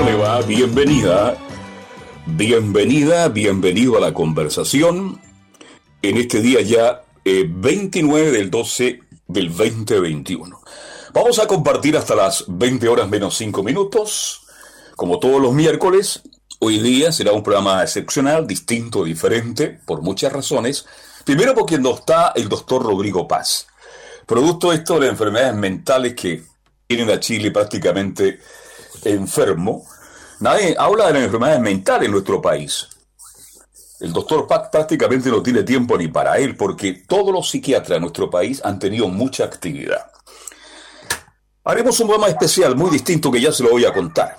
[0.00, 0.40] ¿Cómo le va?
[0.40, 1.36] Bienvenida.
[2.24, 5.20] Bienvenida, bienvenido a la conversación
[6.00, 10.58] en este día ya 29 eh, del 12 del 2021.
[11.12, 14.46] Vamos a compartir hasta las 20 horas menos 5 minutos,
[14.96, 16.22] como todos los miércoles.
[16.60, 20.86] Hoy día será un programa excepcional, distinto, diferente, por muchas razones.
[21.26, 23.66] Primero porque no está el doctor Rodrigo Paz.
[24.24, 26.42] Producto esto de las enfermedades mentales que
[26.86, 28.40] tienen a Chile prácticamente
[29.04, 29.86] enfermo.
[30.40, 32.88] Nadie habla de las enfermedades mentales en nuestro país.
[34.00, 38.00] El doctor Paz prácticamente no tiene tiempo ni para él, porque todos los psiquiatras de
[38.00, 40.10] nuestro país han tenido mucha actividad.
[41.64, 44.38] Haremos un programa especial, muy distinto, que ya se lo voy a contar.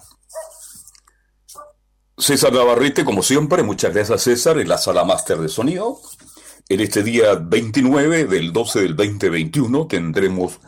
[2.18, 6.00] César Navarrete, como siempre, muchas gracias César, en la sala máster de sonido.
[6.68, 10.60] En este día 29 del 12 del 2021 tendremos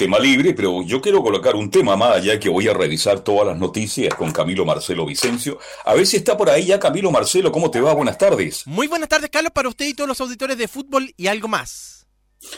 [0.00, 3.46] tema libre, pero yo quiero colocar un tema más allá que voy a revisar todas
[3.46, 5.58] las noticias con Camilo Marcelo Vicencio.
[5.84, 7.92] A ver si está por ahí ya Camilo Marcelo, ¿cómo te va?
[7.92, 8.66] Buenas tardes.
[8.66, 12.06] Muy buenas tardes, Carlos, para usted y todos los auditores de fútbol y algo más.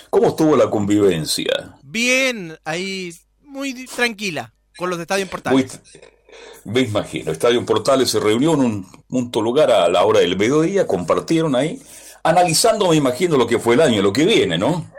[0.08, 1.78] ¿Cómo estuvo la convivencia?
[1.82, 5.80] Bien, ahí muy tranquila con los de Estadio Portales.
[6.62, 10.86] me imagino, Estadio Portales se reunió en un punto lugar a la hora del mediodía,
[10.86, 11.82] compartieron ahí,
[12.22, 14.92] analizando, me imagino, lo que fue el año, lo que viene, ¿no?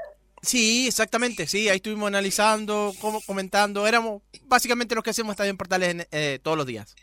[0.44, 2.94] Sí, exactamente, sí, ahí estuvimos analizando,
[3.26, 6.94] comentando, éramos básicamente los que hacemos Estadio Portales eh, todos los días.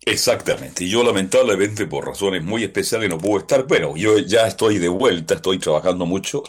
[0.00, 4.78] Exactamente, y yo lamentablemente por razones muy especiales no puedo estar, pero yo ya estoy
[4.78, 6.44] de vuelta, estoy trabajando mucho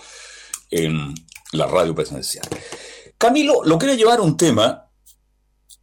[0.70, 1.16] en
[1.52, 2.48] la radio presencial.
[3.18, 4.88] Camilo, lo quiero llevar a un tema,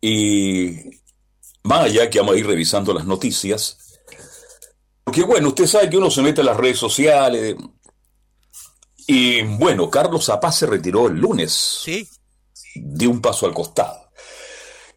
[0.00, 1.02] y
[1.64, 3.78] más allá que vamos a ir revisando las noticias,
[5.02, 7.56] porque bueno, usted sabe que uno se mete en las redes sociales,
[9.06, 11.52] y bueno, Carlos Zapaz se retiró el lunes.
[11.84, 12.08] Sí.
[12.74, 14.10] De un paso al costado.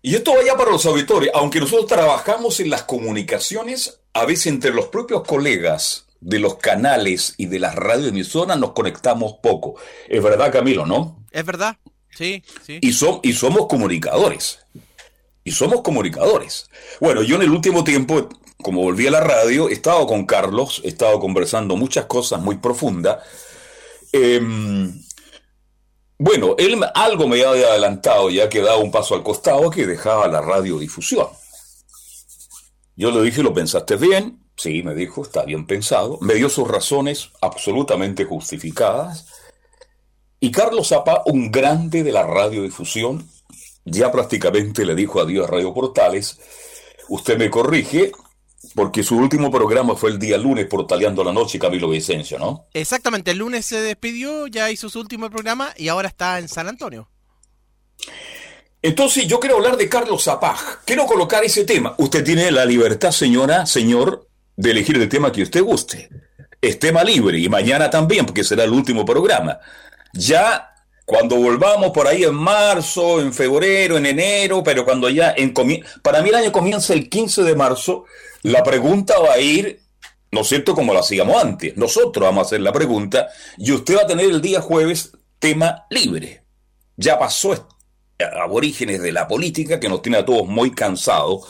[0.02, 4.72] Y esto vaya para los auditores, aunque nosotros trabajamos en las comunicaciones, a veces entre
[4.72, 9.76] los propios colegas de los canales y de las radioemisoras nos conectamos poco.
[10.08, 11.26] Es verdad, Camilo, ¿no?
[11.32, 11.78] Es verdad,
[12.12, 12.80] sí, sí.
[12.82, 14.60] Y, y somos comunicadores.
[15.44, 16.70] Y somos comunicadores.
[17.00, 18.30] Bueno, yo en el último tiempo,
[18.62, 22.58] como volví a la radio, he estado con Carlos, he estado conversando muchas cosas muy
[22.58, 23.20] profundas.
[24.12, 25.02] Em,
[26.18, 30.28] bueno, él algo me había adelantado, ya que daba un paso al costado, que dejaba
[30.28, 31.28] la radiodifusión.
[32.96, 34.44] Yo le dije, ¿lo pensaste bien?
[34.58, 36.18] Sí, me dijo, está bien pensado.
[36.20, 39.26] Me dio sus razones absolutamente justificadas.
[40.42, 43.30] Y Carlos Zapa, un grande de la radiodifusión,
[43.86, 46.40] ya prácticamente le dijo adiós a Radio Portales.
[47.08, 48.12] Usted me corrige,
[48.76, 52.68] porque su último programa fue el día lunes, Portaleando la Noche, Camilo Vicencio, ¿no?
[52.74, 56.68] Exactamente, el lunes se despidió, ya hizo su último programa y ahora está en San
[56.68, 57.10] Antonio.
[58.82, 60.84] Entonces yo quiero hablar de Carlos Zapaj.
[60.86, 61.96] Quiero colocar ese tema.
[61.98, 66.10] Usted tiene la libertad, señora, señor, de elegir el tema que usted guste.
[66.62, 69.60] Es tema libre y mañana también, porque será el último programa.
[70.14, 70.69] Ya
[71.10, 75.56] cuando volvamos por ahí en marzo, en febrero, en enero, pero cuando ya en
[76.04, 78.06] para mí el año comienza el 15 de marzo,
[78.44, 79.82] la pregunta va a ir,
[80.32, 81.76] ¿no es cierto?, como lo hacíamos antes.
[81.78, 83.28] Nosotros vamos a hacer la pregunta
[83.58, 86.44] y usted va a tener el día jueves tema libre.
[86.96, 87.68] Ya pasó
[88.40, 91.48] aborígenes de la política que nos tiene a todos muy cansados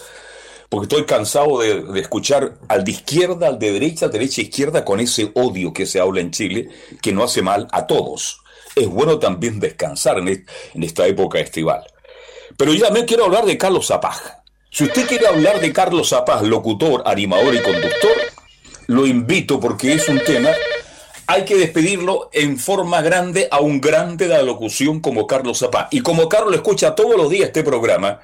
[0.70, 5.34] porque estoy cansado de, escuchar al de izquierda, al de derecha, derecha, izquierda, con ese
[5.36, 6.70] odio que se habla en Chile,
[7.02, 8.42] que no hace mal a todos.
[8.76, 10.46] Es bueno también descansar en,
[10.82, 11.86] esta época estival.
[12.58, 14.18] Pero yo también quiero hablar de Carlos Zapaj.
[14.72, 18.18] Si usted quiere hablar de Carlos Zapaj, locutor, animador y conductor,
[18.88, 20.50] lo invito porque es un tema
[21.32, 25.88] hay que despedirlo en forma grande a un grande de la locución como Carlos Zapá.
[25.92, 28.20] Y como Carlos escucha todos los días este programa,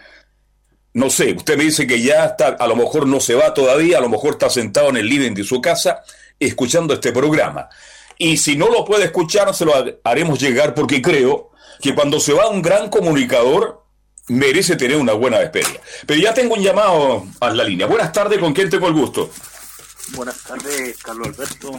[0.94, 4.00] no sé, usted me dice que ya está, a lo mejor no se va todavía,
[4.00, 6.02] a lo mejor está sentado en el living de su casa
[6.40, 7.70] escuchando este programa.
[8.18, 9.74] Y si no lo puede escuchar, se lo
[10.04, 11.52] haremos llegar porque creo
[11.82, 13.84] que cuando se va un gran comunicador,
[14.30, 15.80] merece tener una buena despedida.
[16.08, 17.88] Pero ya tengo un llamado a la línea.
[17.88, 19.30] Buenas tardes, ¿con quién tengo el gusto?
[20.16, 21.72] Buenas tardes, Carlos Alberto.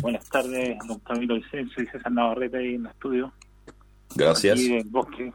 [0.00, 3.32] Buenas tardes, don Camilo Vicencio y César Navarrete ahí en el estudio.
[4.14, 4.58] Gracias.
[4.58, 5.32] Aquí en Bosque,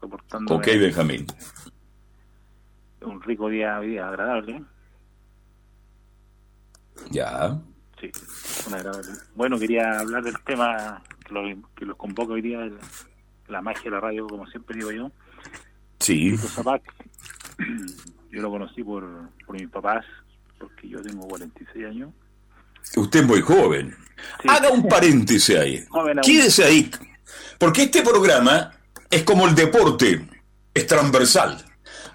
[0.00, 1.26] soportando Ok, Benjamín.
[3.02, 4.62] un rico día, día agradable.
[7.10, 7.58] Ya.
[8.02, 8.10] Sí,
[8.66, 9.12] un agradable.
[9.36, 11.42] Bueno, quería hablar del tema que, lo,
[11.76, 12.68] que los convoca hoy día,
[13.46, 15.12] la magia de la radio, como siempre digo yo.
[16.00, 16.36] Sí.
[16.36, 16.82] Zapac,
[18.32, 20.04] yo lo conocí por, por mis papás,
[20.58, 22.10] porque yo tengo 46 años.
[22.96, 23.96] Usted es muy joven.
[24.42, 24.48] Sí.
[24.48, 25.84] Haga un paréntesis ahí.
[26.22, 26.90] Quédese ahí.
[27.56, 28.72] Porque este programa
[29.08, 30.26] es como el deporte,
[30.74, 31.64] es transversal.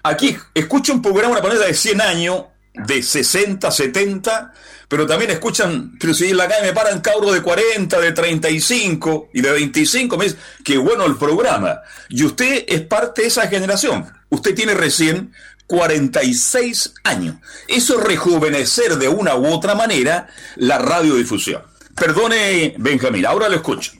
[0.02, 2.44] Aquí escucha un programa, una panela de 100 años,
[2.86, 4.52] de 60, 70,
[4.88, 9.30] pero también escuchan, pero si en la calle me paran cabros de 40, de 35
[9.34, 11.80] y de 25, me dicen, qué bueno el programa.
[12.08, 14.06] Y usted es parte de esa generación.
[14.30, 15.32] Usted tiene recién
[15.66, 17.36] 46 años.
[17.68, 21.62] Eso es rejuvenecer de una u otra manera la radiodifusión.
[21.94, 23.92] Perdone, Benjamín, ahora lo escucho.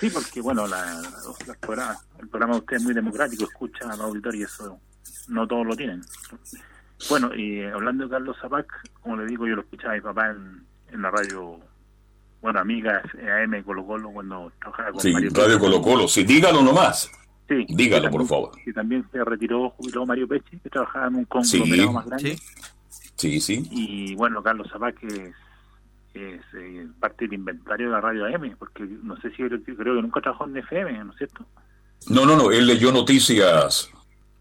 [0.00, 1.02] Sí, porque bueno, la,
[2.18, 4.78] el programa de usted es muy democrático, escucha al auditorio y eso
[5.28, 6.02] no todos lo tienen.
[7.10, 8.66] Bueno, y eh, hablando de Carlos Zapac,
[9.02, 11.60] como le digo, yo lo escuchaba a mi papá en, en la radio,
[12.40, 13.02] bueno, amiga
[13.42, 15.58] AM Colo Colo cuando trabajaba con Sí, Mario Radio.
[15.58, 17.10] Colo Colo, sí, dígalo nomás.
[17.48, 18.50] Sí, dígalo, por favor.
[18.64, 21.58] Que también se retiró, jubiló Mario Pesci, que trabajaba en un Sí.
[21.58, 22.36] conglomerado más grande.
[22.36, 23.12] Sí.
[23.16, 23.68] Sí, sí.
[23.70, 25.30] Y bueno, Carlos Zapac es,
[26.14, 29.62] es eh, parte del inventario de la radio AM, porque no sé si creo
[29.96, 31.46] que nunca trabajó en FM, ¿no es cierto?
[32.10, 33.90] No, no, no, él leyó noticias,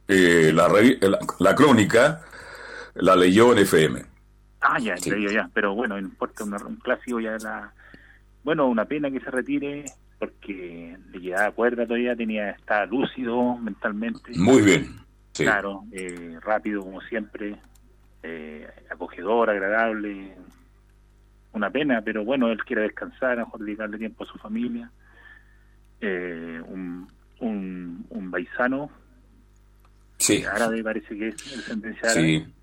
[0.09, 2.21] eh, la, la, la crónica,
[2.95, 4.01] la leyó en FM.
[4.61, 5.11] Ah, ya, Sí.
[5.11, 5.49] ya, ya.
[5.53, 7.71] Pero bueno, no importa, una- un clásico ya la...
[8.43, 9.85] Bueno, una pena que se retire
[10.19, 14.31] porque le quedaba cuerda todavía, tenía estaba lúcido mentalmente.
[14.37, 14.87] Muy bien.
[15.33, 15.43] Sí.
[15.43, 17.57] Claro, eh, rápido como siempre,
[18.23, 20.33] eh, acogedor, agradable.
[21.51, 24.89] Una pena, pero bueno, él quiere descansar, a lo mejor dedicarle tiempo a su familia.
[26.01, 27.07] Eh, un,
[27.39, 28.89] un, un paisano
[30.17, 32.21] Sí, árabe parece que es el sentencia árabe.
[32.27, 32.53] sí,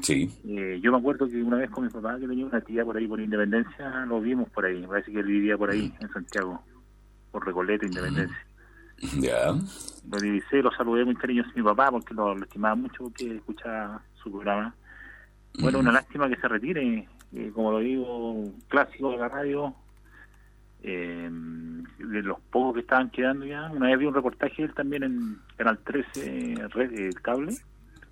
[0.00, 0.30] sí.
[0.46, 2.96] Eh, yo me acuerdo que una vez con mi papá, que tenía una tía por
[2.96, 4.84] ahí por Independencia, lo vimos por ahí.
[4.86, 6.62] Parece que él vivía por ahí, en Santiago,
[7.30, 8.46] por Recoleta, Independencia.
[9.18, 9.52] Ya.
[10.10, 13.36] Lo divisé, lo saludé muy cariñoso a mi papá porque lo, lo estimaba mucho porque
[13.36, 14.74] escuchaba su programa.
[15.60, 19.74] Bueno, una lástima que se retire, eh, como lo digo, un clásico de la radio.
[20.82, 21.30] eh,
[21.98, 23.70] de los pocos que estaban quedando ya.
[23.72, 27.54] Una vez vi un reportaje de él también en Canal 13, Red eh, Cable.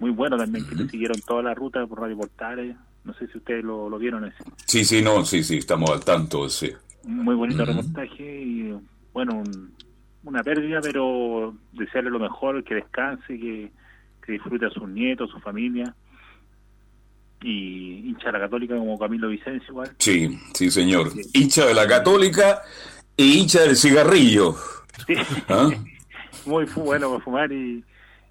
[0.02, 2.74] Muy bueno también, que le siguieron toda la ruta por Radio Portales.
[3.04, 4.42] No sé si ustedes lo, lo vieron ese.
[4.66, 6.72] Sí, sí, no, sí, sí, estamos al tanto, sí.
[7.04, 8.74] Muy bonito reportaje y
[9.12, 9.72] bueno, un-
[10.24, 13.70] una pérdida, pero desearle lo mejor, que descanse, que,
[14.26, 15.94] que disfrute a sus nietos, a su familia.
[17.44, 19.90] Y hincha de la católica como Camilo Vicencio igual.
[19.98, 21.10] Sí, sí, señor.
[21.32, 22.62] Hincha de la católica
[23.16, 24.56] y hincha del cigarrillo.
[25.06, 25.14] Sí.
[25.48, 25.70] ¿Ah?
[26.46, 27.84] Muy bueno para fumar y,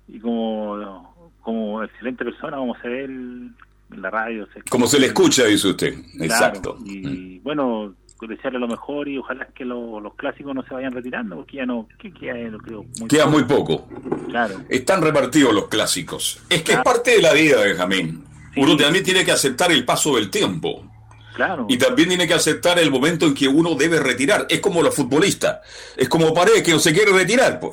[0.07, 1.10] y como,
[1.41, 3.51] como excelente persona, como se ve el-
[3.93, 4.47] en la radio.
[4.69, 5.93] Como se le escucha, dice usted.
[5.93, 6.77] Claro, Exacto.
[6.85, 11.35] Y bueno, desearle lo mejor y ojalá que lo- los clásicos no se vayan retirando,
[11.37, 13.31] porque ya no, que queda, lo creo, muy Queda poco.
[13.37, 13.89] muy poco.
[14.29, 14.61] Claro.
[14.69, 16.41] Están repartidos los clásicos.
[16.49, 18.23] Es que es parte de la vida, Benjamín.
[18.55, 20.85] Uno también tiene que aceptar el paso del tiempo.
[21.33, 21.65] Claro.
[21.69, 24.45] Y también tiene que aceptar el momento en que uno debe retirar.
[24.49, 25.59] Es como los futbolistas.
[25.97, 27.59] Es como Paredes que no se quiere retirar.
[27.59, 27.71] Por.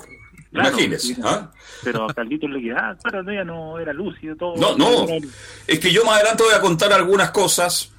[0.51, 1.15] Claro, Imagínese.
[1.23, 1.51] ¿ah?
[1.83, 4.55] Pero a Carlitos le quedaba, claro, no, ya no era lúcido todo.
[4.57, 5.05] No, no.
[5.67, 7.91] Es que yo más adelante voy a contar algunas cosas.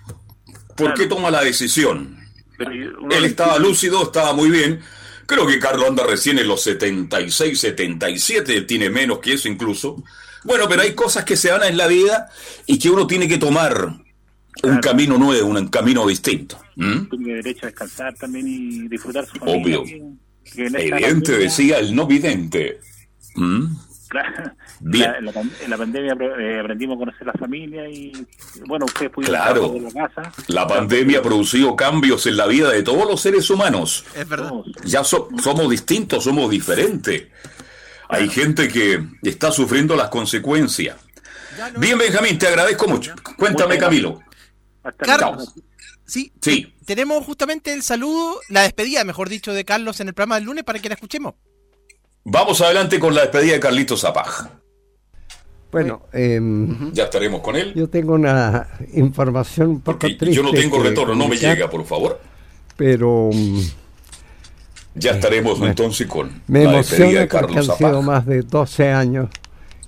[0.76, 0.94] ¿Por Claro.
[0.94, 2.16] qué toma la decisión?
[2.56, 4.80] pero Él estaba lúcido, estaba muy bien.
[5.26, 10.02] Creo que Carlos anda recién en los 76, 77, él tiene menos que eso incluso.
[10.44, 12.28] Bueno, pero hay cosas que se dan en la vida
[12.66, 13.94] y que uno tiene que tomar
[14.62, 16.58] un camino nuevo, un camino distinto.
[16.76, 17.08] ¿Mm?
[17.08, 19.78] Tiene derecho a descansar también y disfrutar su familia.
[19.78, 20.12] Obvio.
[20.44, 22.80] Que- en esta Evidente, pandemia- decía el no vidente.
[23.36, 23.66] ¿Mm?
[24.08, 25.12] Claro, Bien.
[25.12, 28.10] la- en, la, pan- en la pandemia eh, aprendimos a conocer la familia y,
[28.66, 29.68] bueno, ustedes pudieron Claro.
[29.68, 30.32] de la casa.
[30.48, 34.04] La pandemia ha producido cambios en la vida de todos los seres humanos.
[34.16, 34.50] Es verdad.
[34.84, 37.28] Ya so- somos distintos, somos diferentes.
[38.08, 40.96] Hay gente que está sufriendo las consecuencias.
[41.74, 43.14] No- Bien, Benjamín, te agradezco mucho.
[43.36, 44.20] Cuéntame, Camilo.
[44.82, 45.54] Hasta Carlos.
[46.10, 46.74] Sí, Sí.
[46.84, 50.64] tenemos justamente el saludo, la despedida, mejor dicho, de Carlos en el programa del lunes
[50.64, 51.34] para que la escuchemos.
[52.24, 54.48] Vamos adelante con la despedida de Carlitos Zapaj.
[55.70, 57.72] Bueno, em, Ya estaremos con él.
[57.74, 60.34] yo tengo una información un poco Porque triste.
[60.34, 62.20] yo no tengo retorno, no me llega, por favor.
[62.76, 63.60] Pero mm,
[64.96, 65.70] Ya estaremos bueno.
[65.70, 68.02] entonces con me la despedida emociona de Carlos han sido Zapaj.
[68.04, 69.28] más de 12 años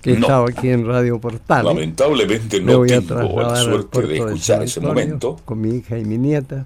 [0.03, 1.65] que estaba aquí en Radio Portal.
[1.65, 5.37] Lamentablemente no tengo la suerte de escuchar ese momento.
[5.45, 6.65] Con mi hija y mi nieta.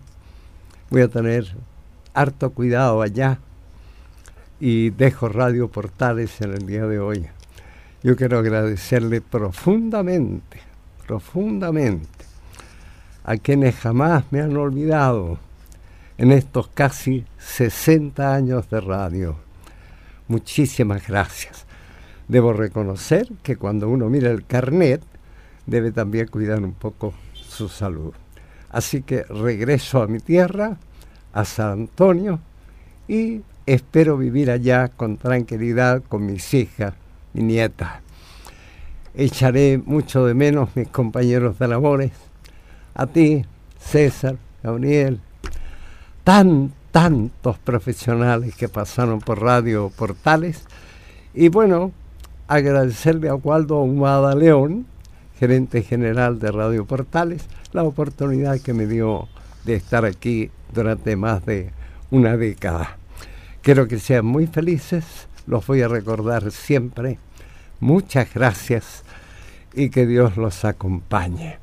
[0.89, 1.46] Voy a tener
[2.15, 3.38] harto cuidado allá
[4.60, 7.27] y dejo Radio Portales en el día de hoy.
[8.01, 10.60] Yo quiero agradecerle profundamente,
[11.06, 12.25] profundamente
[13.24, 15.38] a quienes jamás me han olvidado
[16.17, 19.36] en estos casi 60 años de radio.
[20.27, 21.66] Muchísimas gracias.
[22.27, 25.01] Debo reconocer que cuando uno mira el carnet,
[25.65, 28.13] debe también cuidar un poco su salud.
[28.69, 30.77] Así que regreso a mi tierra,
[31.34, 32.39] a San Antonio,
[33.07, 36.93] y espero vivir allá con tranquilidad con mis hijas,
[37.34, 38.01] mi nieta.
[39.15, 42.12] Echaré mucho de menos mis compañeros de labores,
[42.93, 43.46] a ti,
[43.79, 45.19] César, Gabriel,
[46.24, 50.65] tan, tantos profesionales que pasaron por Radio Portales.
[51.34, 51.91] Y bueno,
[52.48, 54.86] agradecerle a Waldo Humada León,
[55.39, 59.27] gerente general de Radio Portales, la oportunidad que me dio
[59.66, 61.72] de estar aquí durante más de
[62.10, 62.98] una década.
[63.62, 67.20] Quiero que sean muy felices, los voy a recordar siempre.
[67.80, 69.04] Muchas gracias
[69.74, 71.60] y que Dios los acompañe.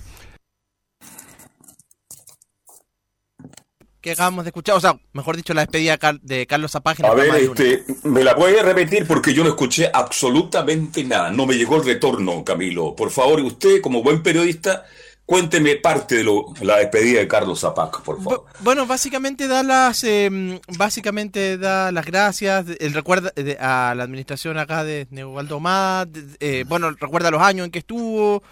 [4.05, 7.09] Que acabamos de escuchar, o sea, mejor dicho, la despedida de Carlos Zapágina.
[7.09, 11.47] A ver, este, me la voy a repetir porque yo no escuché absolutamente nada, no
[11.47, 12.95] me llegó el retorno, Camilo.
[12.95, 14.85] Por favor, usted, como buen periodista,
[15.25, 18.45] cuénteme parte de lo, la despedida de Carlos Zapag, por favor.
[18.61, 24.85] Bueno, básicamente da las, em, básicamente da las gracias, el recuerda a la administración acá
[24.85, 26.09] de Neuvaldo Mad,
[26.41, 28.43] eh, bueno, recuerda los años en que estuvo,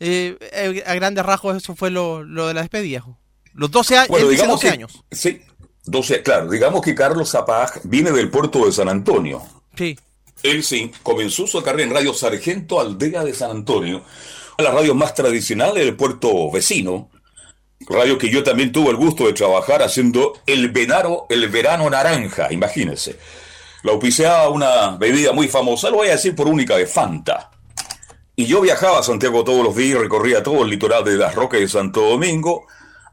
[0.00, 3.04] eh, eh, a grandes rasgos eso fue lo, lo de la despedida.
[3.54, 5.04] Los 12, años.
[5.10, 5.42] Sí,
[5.84, 6.48] 12, claro.
[6.50, 9.42] Digamos que Carlos Zapag viene del puerto de San Antonio.
[9.76, 9.98] Sí.
[10.42, 14.02] Él sí, comenzó su carrera en Radio Sargento Aldea de San Antonio,
[14.58, 17.10] la radio más tradicional del puerto vecino.
[17.88, 22.52] Radio que yo también tuve el gusto de trabajar haciendo el venaro, el verano naranja,
[22.52, 23.18] imagínense.
[23.82, 27.50] La auspiciaba una bebida muy famosa, lo voy a decir por única de Fanta.
[28.36, 31.60] Y yo viajaba a Santiago todos los días, recorría todo el litoral de las Rocas
[31.60, 32.66] de Santo Domingo,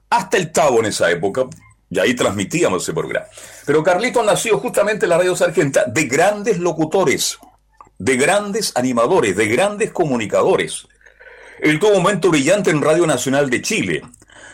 [0.09, 1.45] hasta el Tabo en esa época,
[1.89, 3.25] y ahí transmitíamos ese programa.
[3.65, 7.37] Pero Carlito nació justamente en la radio sargenta de grandes locutores,
[7.97, 10.87] de grandes animadores, de grandes comunicadores.
[11.59, 14.01] Él tuvo un momento brillante en Radio Nacional de Chile.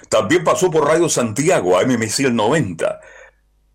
[0.09, 2.99] También pasó por Radio Santiago, MMC el 90.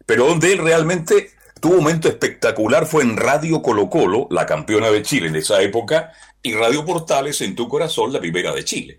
[0.06, 4.90] Pero donde él realmente tuvo un momento espectacular fue en Radio Colo Colo, la campeona
[4.90, 8.99] de Chile en esa época, y Radio Portales en tu corazón, la primera de Chile.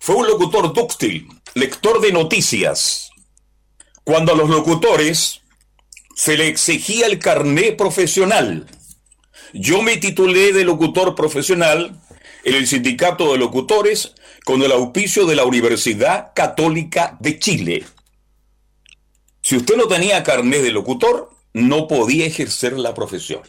[0.00, 3.10] Fue un locutor dúctil, lector de noticias.
[4.04, 5.42] Cuando a los locutores
[6.14, 8.66] se le exigía el carné profesional.
[9.52, 12.00] Yo me titulé de locutor profesional
[12.44, 14.14] en el Sindicato de Locutores
[14.44, 17.84] con el auspicio de la Universidad Católica de Chile.
[19.42, 23.42] Si usted no tenía carné de locutor, no podía ejercer la profesión.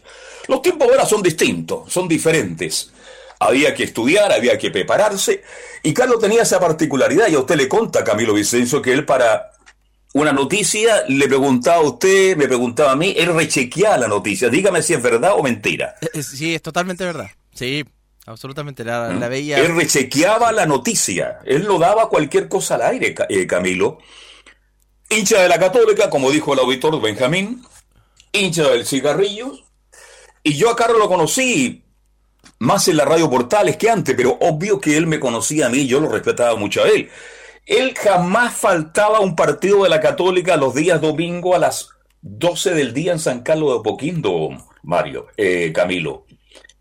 [0.48, 2.91] Los tiempos ahora son distintos, son diferentes.
[3.39, 5.43] Había que estudiar, había que prepararse.
[5.81, 9.51] Y Carlos tenía esa particularidad, y a usted le conta, Camilo Vicencio, que él para
[10.13, 14.50] una noticia le preguntaba a usted, me preguntaba a mí, él rechequeaba la noticia.
[14.50, 15.96] Dígame si es verdad o mentira.
[16.01, 17.29] Eh, eh, sí, es totalmente verdad.
[17.53, 17.86] Sí,
[18.25, 18.84] absolutamente.
[18.84, 19.29] La, ¿Mm?
[19.29, 19.60] veía.
[19.60, 21.39] Él rechequeaba la noticia.
[21.46, 24.00] Él no daba cualquier cosa al aire, eh, Camilo.
[25.10, 27.63] Hincha de la Católica, como dijo el auditor Benjamín.
[28.31, 29.53] Hincha del cigarrillo.
[30.43, 31.84] Y yo a Carlos lo conocí
[32.59, 35.87] más en la radio Portales que antes, pero obvio que él me conocía a mí,
[35.87, 37.09] yo lo respetaba mucho a él.
[37.65, 41.89] Él jamás faltaba un partido de la Católica los días domingo a las
[42.21, 44.49] 12 del día en San Carlos de Poquindo,
[44.83, 46.25] Mario, eh, Camilo.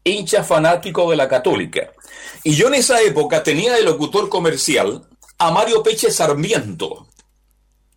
[0.02, 1.92] Hincha fanático de la Católica.
[2.42, 5.06] Y yo en esa época tenía de locutor comercial
[5.38, 7.06] a Mario Peche Sarmiento.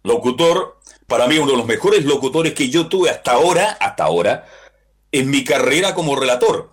[0.04, 4.48] Locutor, para mí uno de los mejores locutores que yo tuve hasta ahora, hasta ahora,
[5.12, 6.72] en mi carrera como relator.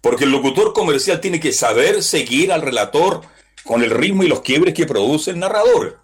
[0.00, 3.22] Porque el locutor comercial tiene que saber seguir al relator
[3.64, 6.00] con el ritmo y los quiebres que produce el narrador.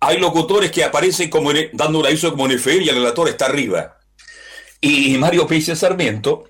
[0.00, 3.98] Hay locutores que aparecen como dando un aviso como en y el relator está arriba.
[4.80, 6.44] Y Mario Pérez Sarmiento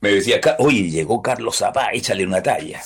[0.00, 2.82] me decía, oye, llegó Carlos Zapá, échale una talla.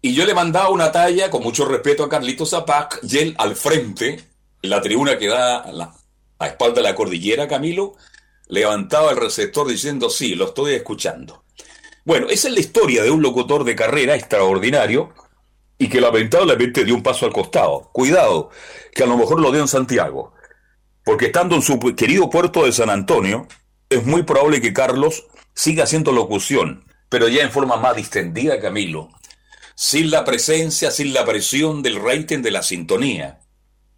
[0.00, 3.56] Y yo le mandaba una talla con mucho respeto a Carlito Zapá, y él al
[3.56, 4.24] frente,
[4.62, 5.94] en la tribuna que da a la
[6.38, 7.96] a espalda de la cordillera, Camilo,
[8.46, 11.44] levantaba el receptor diciendo, sí, lo estoy escuchando.
[12.08, 15.12] Bueno, esa es la historia de un locutor de carrera extraordinario
[15.76, 17.90] y que lamentablemente dio un paso al costado.
[17.92, 18.48] Cuidado,
[18.94, 20.32] que a lo mejor lo dio en Santiago,
[21.04, 23.46] porque estando en su querido puerto de San Antonio,
[23.90, 29.10] es muy probable que Carlos siga haciendo locución pero ya en forma más distendida, Camilo,
[29.74, 33.40] sin la presencia, sin la presión del rating de la sintonía.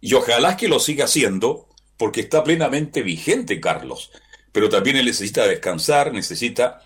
[0.01, 4.11] Y ojalá que lo siga haciendo, porque está plenamente vigente, Carlos.
[4.51, 6.81] Pero también él necesita descansar, necesita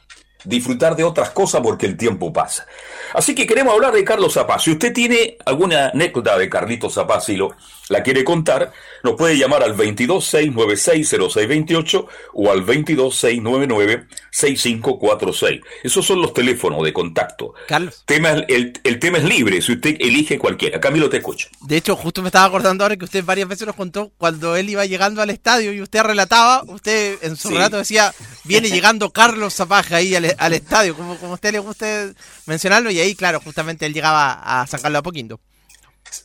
[0.45, 2.65] disfrutar de otras cosas porque el tiempo pasa.
[3.15, 4.63] Así que queremos hablar de Carlos Zapaz.
[4.63, 7.55] Si usted tiene alguna anécdota de Carlitos Zapaz y lo,
[7.89, 8.71] la quiere contar,
[9.03, 15.61] nos puede llamar al 226960628 o al 226996546.
[15.83, 17.53] Esos son los teléfonos de contacto.
[17.67, 18.03] Carlos.
[18.05, 20.79] Tema, el, el tema es libre, si usted elige cualquiera.
[20.79, 21.47] Camilo, te escucho.
[21.61, 24.69] De hecho, justo me estaba acordando ahora que usted varias veces nos contó cuando él
[24.69, 27.53] iba llegando al estadio y usted relataba, usted en su Sí.
[27.53, 31.59] relato decía, viene llegando Carlos Zapaj ahí al, al estadio, como, como a usted le
[31.59, 32.11] gusta
[32.47, 35.39] mencionarlo, y ahí, claro, justamente él llegaba a sacarlo a poquito.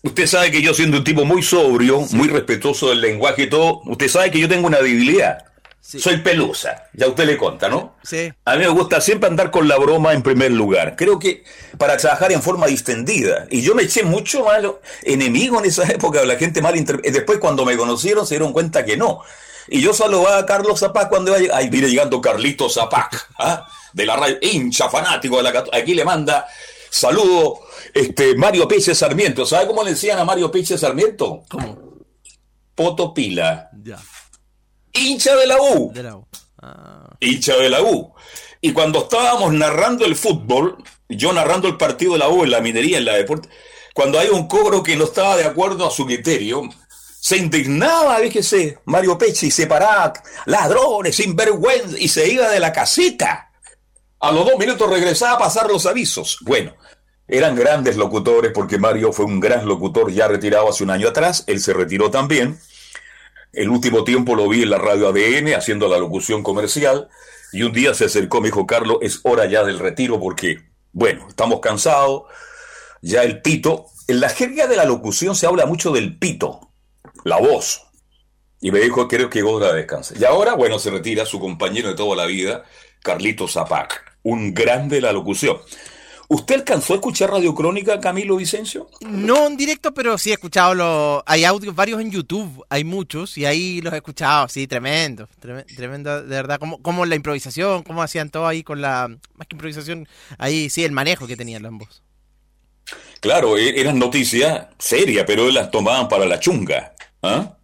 [0.03, 3.83] Usted sabe que yo siendo un tipo muy sobrio, muy respetuoso del lenguaje y todo,
[3.85, 5.45] usted sabe que yo tengo una debilidad.
[5.83, 5.99] Sí.
[5.99, 7.97] Soy pelusa, ya usted le conta, ¿no?
[8.03, 8.31] Sí.
[8.45, 10.95] A mí me gusta siempre andar con la broma en primer lugar.
[10.97, 11.43] Creo que
[11.79, 13.47] para trabajar en forma distendida.
[13.51, 17.65] Y yo me eché mucho malo enemigo en esa época, la gente mal Después cuando
[17.65, 19.23] me conocieron se dieron cuenta que no.
[19.71, 21.59] Y yo saludaba a Carlos Zapac cuando iba a.
[21.59, 23.67] Ahí viene llegando Carlitos Zapac, ¿ah?
[23.93, 26.47] de la radio, hincha fanático de la Aquí le manda
[26.91, 27.61] saludo
[27.95, 29.47] este, Mario Peche Sarmiento.
[29.47, 31.45] ¿Sabe cómo le decían a Mario Peche Sarmiento?
[31.49, 31.79] ¿Cómo?
[32.75, 33.71] Poto Pila.
[33.83, 33.99] Ya.
[34.93, 35.93] Hincha de la U.
[35.95, 36.27] De la U.
[36.61, 38.13] Ah, hincha de la U.
[38.61, 42.61] Y cuando estábamos narrando el fútbol, yo narrando el partido de la U en la
[42.61, 43.49] minería, en la deporte,
[43.95, 46.63] cuando hay un cobro que no estaba de acuerdo a su criterio,
[47.21, 50.15] se indignaba, fíjese, Mario Peche, y se paraba,
[50.47, 53.53] ladrones, sinvergüenza, y se iba de la casita.
[54.21, 56.39] A los dos minutos regresaba a pasar los avisos.
[56.41, 56.75] Bueno,
[57.29, 61.45] eran grandes locutores porque Mario fue un gran locutor ya retirado hace un año atrás,
[61.47, 62.59] él se retiró también.
[63.53, 67.11] El último tiempo lo vi en la radio ADN haciendo la locución comercial
[67.53, 71.27] y un día se acercó, me dijo, Carlos, es hora ya del retiro porque, bueno,
[71.29, 72.23] estamos cansados,
[73.03, 76.70] ya el pito, en la jerga de la locución se habla mucho del pito,
[77.25, 77.83] la voz.
[78.61, 80.15] Y me dijo, creo que de descanse.
[80.21, 82.65] Y ahora, bueno, se retira su compañero de toda la vida,
[83.03, 85.57] Carlito Zapac, un grande de la locución.
[86.29, 88.89] ¿Usted alcanzó a escuchar Radio Crónica, Camilo Vicencio?
[89.01, 91.23] No en directo, pero sí he escuchado los...
[91.27, 95.65] Hay audios varios en YouTube, hay muchos, y ahí los he escuchado, sí, tremendo, treme-
[95.75, 99.09] tremendo, de verdad, como, como la improvisación, cómo hacían todo ahí con la...
[99.09, 100.07] Más que improvisación,
[100.39, 102.03] ahí sí, el manejo que tenían ambos.
[103.21, 106.95] Claro, e- eran noticias serias, pero las tomaban para la chunga.
[107.23, 107.57] ¿Ah?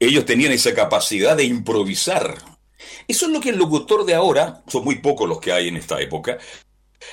[0.00, 2.36] Ellos tenían esa capacidad de improvisar.
[3.08, 5.76] Eso es lo que el locutor de ahora, son muy pocos los que hay en
[5.76, 6.38] esta época,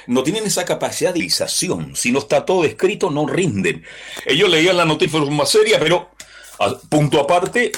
[0.07, 1.95] no tienen esa capacidad de realización.
[1.95, 3.83] Si no está todo escrito, no rinden.
[4.25, 6.11] Ellos leían la noticia de forma seria, pero
[6.59, 7.71] a- punto aparte,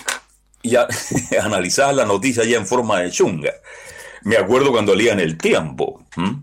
[0.63, 0.88] ya
[1.41, 3.53] analizaban la noticia ya en forma de chunga.
[4.23, 6.05] Me acuerdo cuando leían El Tiempo.
[6.17, 6.41] ¿m?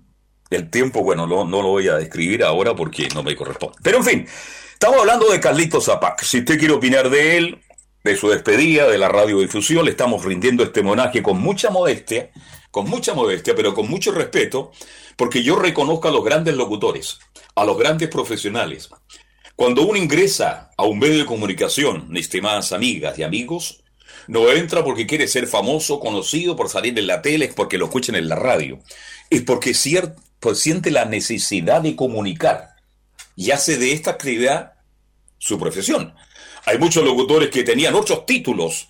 [0.51, 3.77] El Tiempo, bueno, no, no lo voy a describir ahora porque no me corresponde.
[3.83, 4.29] Pero en fin,
[4.75, 6.23] estamos hablando de Carlitos Zapac.
[6.23, 7.59] Si usted quiere opinar de él,
[8.03, 12.31] de su despedida, de la radiodifusión, le estamos rindiendo este homenaje con mucha modestia,
[12.71, 14.73] con mucha modestia, pero con mucho respeto,
[15.17, 17.19] porque yo reconozco a los grandes locutores,
[17.55, 18.91] a los grandes profesionales.
[19.57, 23.85] Cuando uno ingresa a un medio de comunicación, estimadas amigas y amigos,
[24.27, 27.87] no entra porque quiere ser famoso, conocido, por salir en la tele, es porque lo
[27.87, 28.81] escuchen en la radio.
[29.31, 29.73] Es porque
[30.41, 32.74] pues siente la necesidad de comunicar
[33.37, 34.75] y hace de esta actividad
[35.39, 36.15] su profesión.
[36.67, 38.89] Hay muchos locutores que tenían otros títulos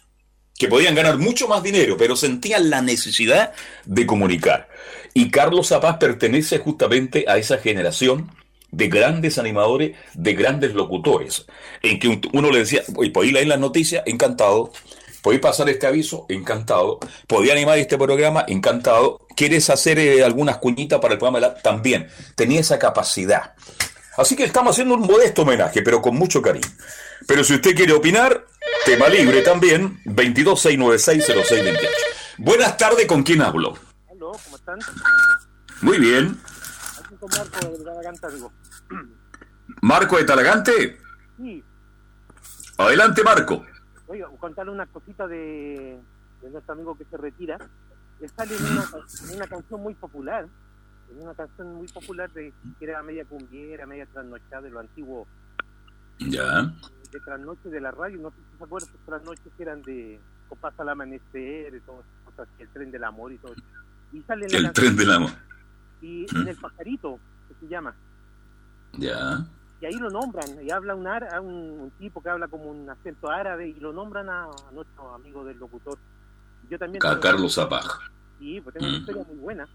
[0.56, 3.52] que podían ganar mucho más dinero, pero sentían la necesidad
[3.84, 4.68] de comunicar.
[5.12, 8.30] Y Carlos Zapaz pertenece justamente a esa generación
[8.70, 11.46] de grandes animadores, de grandes locutores,
[11.82, 14.02] en que un- uno le decía, "Oye, ¿podéis leer las noticias?
[14.06, 14.72] Encantado.
[15.22, 16.26] ¿Podéis pasar este aviso?
[16.28, 16.98] Encantado.
[17.26, 18.44] ¿Podía animar este programa?
[18.46, 19.26] Encantado.
[19.36, 21.40] ¿Quieres hacer eh, algunas cuñitas para el programa?
[21.40, 22.08] de la-?" También.
[22.36, 23.54] Tenía esa capacidad.
[24.16, 26.68] Así que estamos haciendo un modesto homenaje, pero con mucho cariño.
[27.26, 28.46] Pero si usted quiere opinar,
[28.86, 31.78] tema libre también, 226960628.
[32.38, 33.74] Buenas tardes, ¿con quién hablo?
[34.10, 34.78] Aló, ¿cómo están?
[35.80, 36.38] Muy bien.
[37.04, 37.58] Aquí con Marco
[38.30, 38.52] de digo.
[39.82, 40.98] Marco de Talagante.
[41.36, 41.64] Sí,
[42.78, 43.64] Adelante, Marco.
[44.06, 45.98] oiga, contarle una cosita de,
[46.42, 47.58] de nuestro amigo que se retira.
[48.20, 48.84] Le sale una,
[49.28, 50.46] en una canción muy popular,
[51.22, 55.26] una canción muy popular de que era media cumbiera, media trasnochada de lo antiguo,
[56.18, 56.72] Ya.
[57.12, 58.18] de trasnoche de la radio.
[58.18, 62.24] No sé si se acuerdan, trasnoches que eran de Copas al amanecer y todas esas
[62.34, 63.62] cosas, el tren del amor y todo eso.
[64.12, 65.30] Y sale la El tren del amor.
[66.02, 66.36] y ¿Mm?
[66.42, 67.94] en el pajarito, que se llama.
[68.92, 69.44] Ya.
[69.80, 72.88] y ahí lo nombran, y habla un, ara- un, un tipo que habla como un
[72.88, 75.98] acento árabe, y lo nombran a, a nuestro amigo del locutor.
[76.70, 77.84] Yo también tengo- Carlos Zapaj.
[78.38, 79.00] Sí, pues tengo una Mm.
[79.00, 79.68] historia muy buena.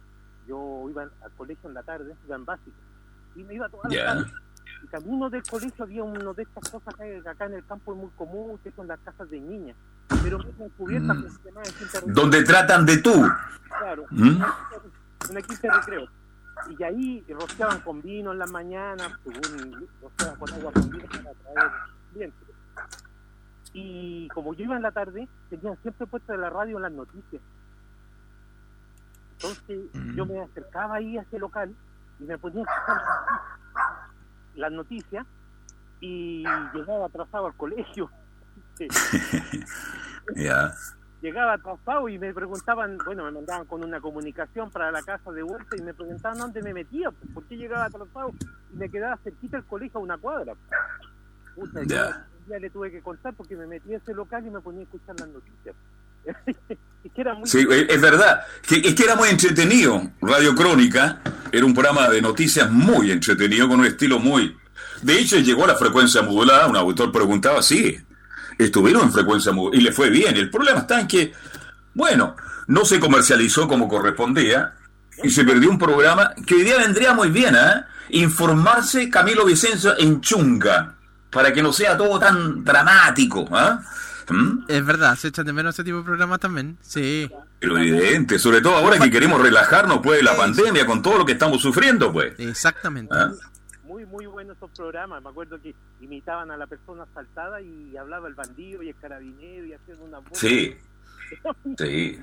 [0.49, 2.77] Yo iba al colegio en la tarde, iba en básica,
[3.35, 4.05] y me iba toda la Ya.
[4.05, 4.31] tarde.
[4.83, 7.97] Y camino del colegio había uno de estas cosas que acá en el campo es
[7.99, 9.75] muy común, que son las casas de niñas,
[10.23, 12.13] pero muy cubiertas Mm.
[12.13, 13.13] Donde tratan de tú.
[13.77, 14.41] Claro, ¿Mm?
[15.29, 16.07] una quinta de recreo.
[16.77, 21.29] Y ahí rociaban con vino en las mañanas, según rociaban con agua con vino para
[21.31, 21.71] atraer
[22.13, 22.47] clientes.
[23.73, 27.41] Y como yo iba en la tarde, tenían siempre puesto de la radio las noticias.
[29.41, 29.79] Entonces
[30.15, 31.73] yo me acercaba ahí a ese local
[32.19, 33.01] y me ponía a escuchar
[34.55, 35.25] las noticias
[36.01, 38.09] y llegaba atrasado al colegio.
[40.35, 40.71] Ya.
[41.23, 45.41] llegaba atrasado y me preguntaban, bueno, me mandaban con una comunicación para la casa de
[45.41, 48.31] vuelta y me preguntaban dónde me metía, pues, por qué llegaba atrasado
[48.71, 50.53] y me quedaba cerquita el colegio a una cuadra.
[51.55, 52.59] Puta, yo Ya.
[52.59, 55.19] le tuve que contar porque me metí a ese local y me ponía a escuchar
[55.19, 55.75] las noticias.
[57.03, 57.47] es que era muy...
[57.49, 58.41] Sí, es verdad.
[58.67, 60.11] Que- es que era muy entretenido.
[60.21, 64.55] Radio Crónica era un programa de noticias muy entretenido, con un estilo muy...
[65.01, 67.97] De hecho, llegó a la frecuencia modulada, un autor preguntaba, sí,
[68.57, 70.35] estuvieron en frecuencia modulada y le fue bien.
[70.35, 71.33] El problema está en que,
[71.93, 72.35] bueno,
[72.67, 74.73] no se comercializó como correspondía
[75.23, 77.83] y se perdió un programa que hoy día vendría muy bien, ¿eh?
[78.09, 80.95] Informarse Camilo Vicencio en Chunga,
[81.29, 83.81] para que no sea todo tan dramático, ¿ah?
[84.33, 84.65] ¿Mm?
[84.67, 86.77] Es verdad, se echan de menos ese tipo de programas también.
[86.81, 87.29] Sí.
[87.61, 91.25] Lo evidente, sobre todo ahora que queremos relajarnos pues de la pandemia con todo lo
[91.25, 92.39] que estamos sufriendo, pues.
[92.39, 93.13] Exactamente.
[93.15, 93.31] ¿Ah?
[93.83, 95.21] Muy, muy buenos esos programas.
[95.23, 99.65] Me acuerdo que imitaban a la persona asaltada y hablaba el bandido y el carabinero
[99.65, 100.37] y hacían una voz.
[100.37, 100.75] Sí,
[101.77, 102.19] sí.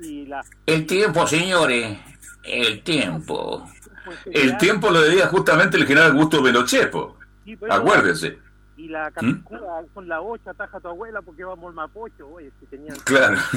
[0.00, 1.98] Y la, El tiempo, señores,
[2.44, 3.68] el tiempo.
[4.04, 7.18] pues, El tiempo lo debía justamente el general Augusto Pinochet, po.
[7.44, 8.38] sí, pero- acuérdese.
[8.78, 9.12] Y la ¿Mm?
[9.12, 12.28] capicúa con la 8, ataja a tu abuela porque vamos al Mapocho.
[12.28, 12.96] Oye, si tenían.
[13.04, 13.36] Claro.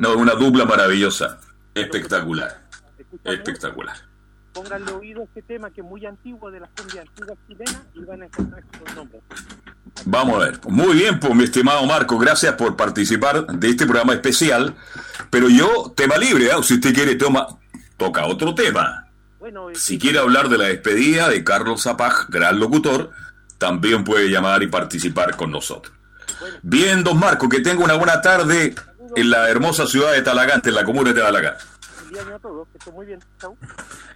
[0.00, 1.38] No, una dupla maravillosa.
[1.72, 2.62] Espectacular,
[3.22, 3.96] espectacular.
[4.52, 8.00] pónganle oído a este tema que es muy antiguo de las cumbias antiguas chilenas y
[8.00, 9.22] van a encontrar estos nombres.
[10.04, 10.60] Vamos a ver.
[10.68, 14.74] Muy bien, pues, mi estimado Marco, gracias por participar de este programa especial.
[15.30, 16.62] Pero yo, tema libre, ¿ah?
[16.62, 17.46] si usted quiere, toma,
[17.96, 19.03] toca otro tema.
[19.44, 23.10] Bueno, Si quiere hablar de la despedida de Carlos Zapaj, gran locutor,
[23.58, 25.94] también puede llamar y participar con nosotros.
[26.62, 28.74] Bien, don Marco, que tenga una buena tarde
[29.14, 31.62] en la hermosa ciudad de Talagante, en la comuna de Talagante.
[32.90, 33.20] muy bien.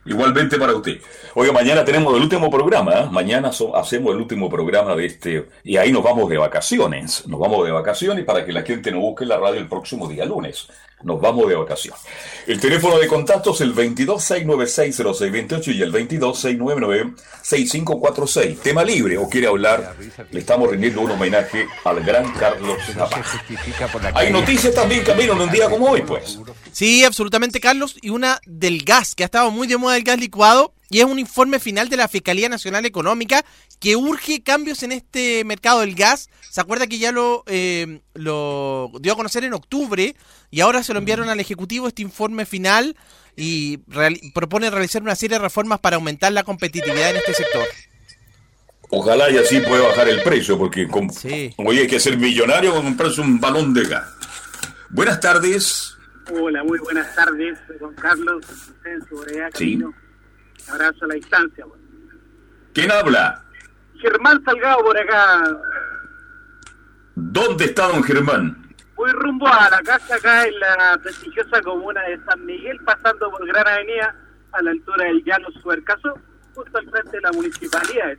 [0.07, 0.99] Igualmente para usted.
[1.35, 3.07] Oiga, mañana tenemos el último programa, ¿eh?
[3.11, 7.39] mañana so- hacemos el último programa de este, y ahí nos vamos de vacaciones, nos
[7.39, 10.25] vamos de vacaciones para que la gente nos busque en la radio el próximo día
[10.25, 10.67] lunes.
[11.01, 12.01] Nos vamos de vacaciones.
[12.49, 18.59] El teléfono de contacto es el 22-696-0628 y el 22-699-6546.
[18.61, 19.95] Tema libre o quiere hablar,
[20.31, 23.25] le estamos rindiendo un homenaje al gran Carlos Zapata.
[24.15, 26.39] Hay noticias también, Camilo, en un día como hoy, pues.
[26.73, 27.97] Sí, absolutamente, Carlos.
[28.03, 30.73] Y una del gas, que ha estado muy de moda el gas licuado.
[30.91, 33.45] Y es un informe final de la Fiscalía Nacional Económica
[33.79, 36.31] que urge cambios en este mercado del gas.
[36.51, 40.17] ¿Se acuerda que ya lo, eh, lo dio a conocer en octubre?
[40.51, 42.97] Y ahora se lo enviaron al Ejecutivo este informe final
[43.37, 47.67] y reali- propone realizar una serie de reformas para aumentar la competitividad en este sector.
[48.89, 51.53] Ojalá y así pueda bajar el precio, porque con, Sí.
[51.59, 54.09] hoy hay que ser millonario con comprarse un balón de gas.
[54.89, 55.98] Buenas tardes.
[56.31, 58.45] Hola, muy buenas tardes, don Carlos,
[59.11, 59.79] Borea, Sí.
[59.79, 59.95] Camino.
[60.71, 61.65] Abrazo a la distancia.
[61.65, 61.83] bueno.
[62.75, 63.43] ¿Quién habla?
[63.99, 65.43] Germán Salgado por acá.
[67.15, 68.57] ¿Dónde está don Germán?
[68.95, 73.47] Voy rumbo a la casa acá en la prestigiosa comuna de San Miguel, pasando por
[73.47, 74.15] Gran Avenida
[74.53, 76.15] a la altura del Llano Suercaso,
[76.55, 78.17] justo al frente de la municipalidad.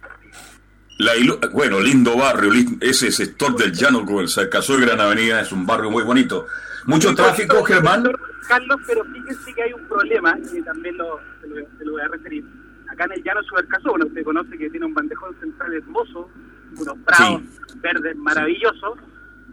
[1.00, 5.40] La ilu- bueno, lindo barrio, ese sector del llano con el Cercazó de Gran Avenida
[5.42, 6.46] es un barrio muy bonito.
[6.86, 8.04] ¿Mucho tráfico, Germán?
[8.48, 12.02] Carlos, pero fíjense que hay un problema, y también lo, se, lo, se lo voy
[12.02, 12.44] a referir.
[12.90, 16.30] Acá en el Llano Suercaso, bueno, usted conoce que tiene un bandejón central hermoso,
[16.78, 17.42] unos prados
[17.82, 18.98] verdes maravillosos,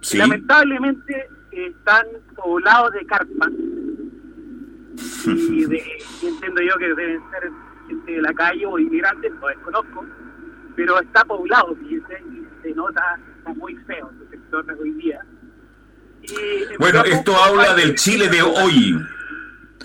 [0.03, 0.19] Sí.
[0.19, 3.51] lamentablemente están poblados de carpas
[5.27, 5.83] y, de,
[6.23, 7.51] y entiendo yo que deben ser
[7.89, 10.05] gente de la calle o inmigrantes, lo desconozco,
[10.77, 15.21] pero está poblado, fíjense, y se nota, está muy feo el sector de hoy día.
[16.23, 19.01] Y, Bueno, esto habla del Chile de hoy.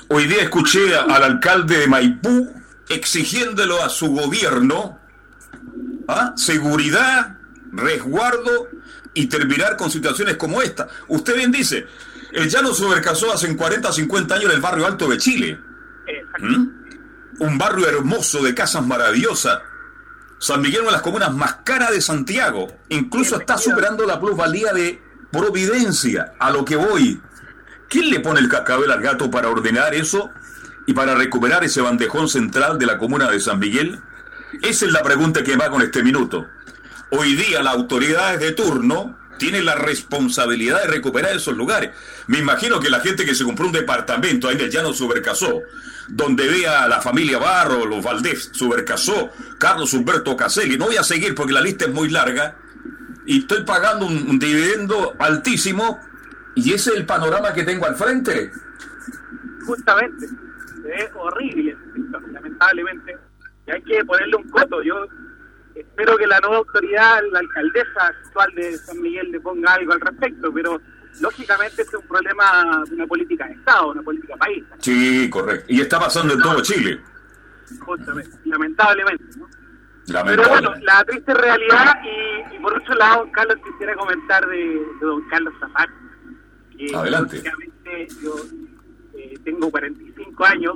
[0.09, 2.53] Hoy día escuché al alcalde de Maipú
[2.89, 4.99] exigiéndolo a su gobierno
[6.07, 6.33] ¿ah?
[6.35, 7.37] seguridad,
[7.71, 8.69] resguardo
[9.13, 10.87] y terminar con situaciones como esta.
[11.07, 11.87] Usted bien dice,
[12.31, 15.59] el llano sobrecasó hace 40, 50 años en el barrio alto de Chile.
[16.39, 16.67] ¿Mm?
[17.39, 19.61] Un barrio hermoso de casas maravillosas.
[20.41, 22.67] San Miguel, una de las comunas más caras de Santiago.
[22.89, 24.99] Incluso está superando la plusvalía de
[25.31, 27.21] Providencia, a lo que voy.
[27.87, 30.31] ¿Quién le pone el cascabel al gato para ordenar eso
[30.87, 34.01] y para recuperar ese bandejón central de la comuna de San Miguel?
[34.63, 36.47] Esa es la pregunta que va con este minuto.
[37.11, 41.89] Hoy día las autoridades de turno tienen la responsabilidad de recuperar esos lugares.
[42.27, 45.63] Me imagino que la gente que se compró un departamento ahí en el llano Subercasó,
[46.09, 51.03] donde vea a la familia Barro, los Valdés, Subercasó, Carlos Humberto Caselli, no voy a
[51.03, 52.55] seguir porque la lista es muy larga,
[53.25, 55.99] y estoy pagando un, un dividendo altísimo,
[56.53, 58.51] y ese es el panorama que tengo al frente.
[59.65, 60.27] Justamente,
[60.85, 61.75] es horrible,
[62.31, 63.17] lamentablemente,
[63.65, 64.83] y hay que ponerle un coto.
[64.83, 65.07] Yo
[65.75, 70.01] espero que la nueva autoridad, la alcaldesa actual de San Miguel, le ponga algo al
[70.01, 70.81] respecto, pero
[71.19, 74.63] lógicamente este es un problema de una política de Estado, una política país.
[74.79, 75.65] Sí, correcto.
[75.69, 77.01] Y está pasando en todo Chile.
[77.79, 79.23] Justamente, lamentablemente.
[79.37, 79.47] ¿no?
[80.07, 80.35] Lamentable.
[80.35, 85.05] Pero bueno, la triste realidad, y, y por otro lado, Carlos, quisiera comentar de, de
[85.05, 85.89] don Carlos Zapag.
[86.77, 87.41] que Adelante.
[88.21, 88.35] yo
[89.17, 90.75] eh, tengo 45 años,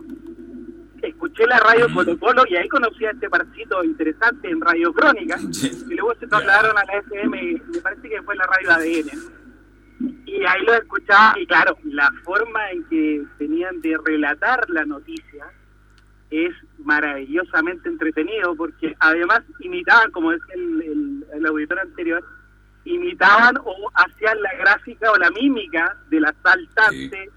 [1.09, 5.37] escuché la radio Colo Colo y ahí conocí a este parcito interesante en Radio Crónica,
[5.51, 5.71] Sí.
[5.89, 9.19] y luego se trasladaron a la FM, me parece que fue la radio ADN.
[10.25, 15.45] Y ahí lo escuchaba, y claro, la forma en que tenían de relatar la noticia
[16.29, 22.23] es maravillosamente entretenido, porque además imitaban, como decía el, el, el auditor anterior,
[22.83, 27.29] imitaban o hacían la gráfica o la mímica del asaltante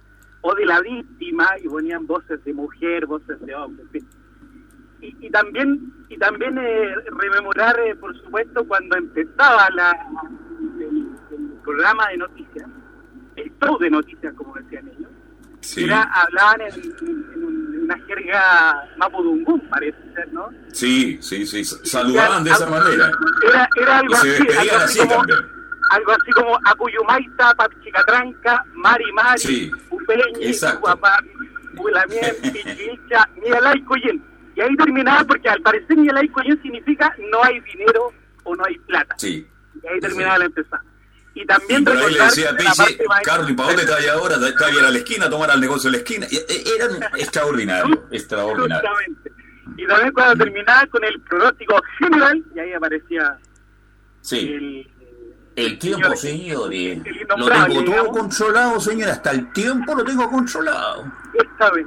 [0.42, 4.08] o de la víctima y ponían voces de mujer, voces de hombre, en fin.
[5.00, 9.92] Y, y también y también eh, rememorar, eh, por supuesto, cuando empezaba la,
[10.80, 12.66] el, el programa de noticias,
[13.36, 15.10] el show de noticias, como decían ellos,
[15.60, 15.84] Sí.
[15.84, 20.48] era, hablaban en, en un- en una jerga mapudungún, parece ser, ¿no?
[20.72, 21.64] Sí, sí, sí.
[21.64, 23.10] Saludaban de esa Era- manera.
[23.48, 25.38] Era, era algo Y se despedían así como, también.
[25.90, 30.52] Algo así como Acuyumaita, Papchicatranca, Mari Mari, Sí, Upeñi.
[30.80, 31.18] Guapá,
[31.76, 34.22] Ulamien, Pichilcha, Nialay Coyen.
[34.54, 38.12] Y ahí terminaba porque al parecer Nialay Coyen significa no hay dinero
[38.44, 39.14] o no hay plata.
[39.18, 39.46] Sí.
[39.82, 40.82] Y ahí terminaba la empezada.
[41.34, 44.06] Y también Y por ahí le decía a Pichi, Carlos, ¿y para dónde está ahí
[44.08, 44.34] ahora?
[44.48, 46.26] Está bien a la esquina, a tomar al negocio de la esquina.
[46.28, 48.90] Y- e- Eran extraordinarios, extraordinarios.
[48.92, 49.32] Justamente.
[49.76, 53.38] Y también cuando terminaba con el pronóstico general, y ahí aparecía
[54.22, 54.52] Sí.
[54.52, 54.90] el,
[55.66, 56.98] El tiempo, señor- señores.
[57.36, 58.18] Lo tengo todo digamos.
[58.18, 59.08] controlado, señor.
[59.10, 61.04] Hasta el tiempo lo tengo controlado.
[61.34, 61.86] esta vez.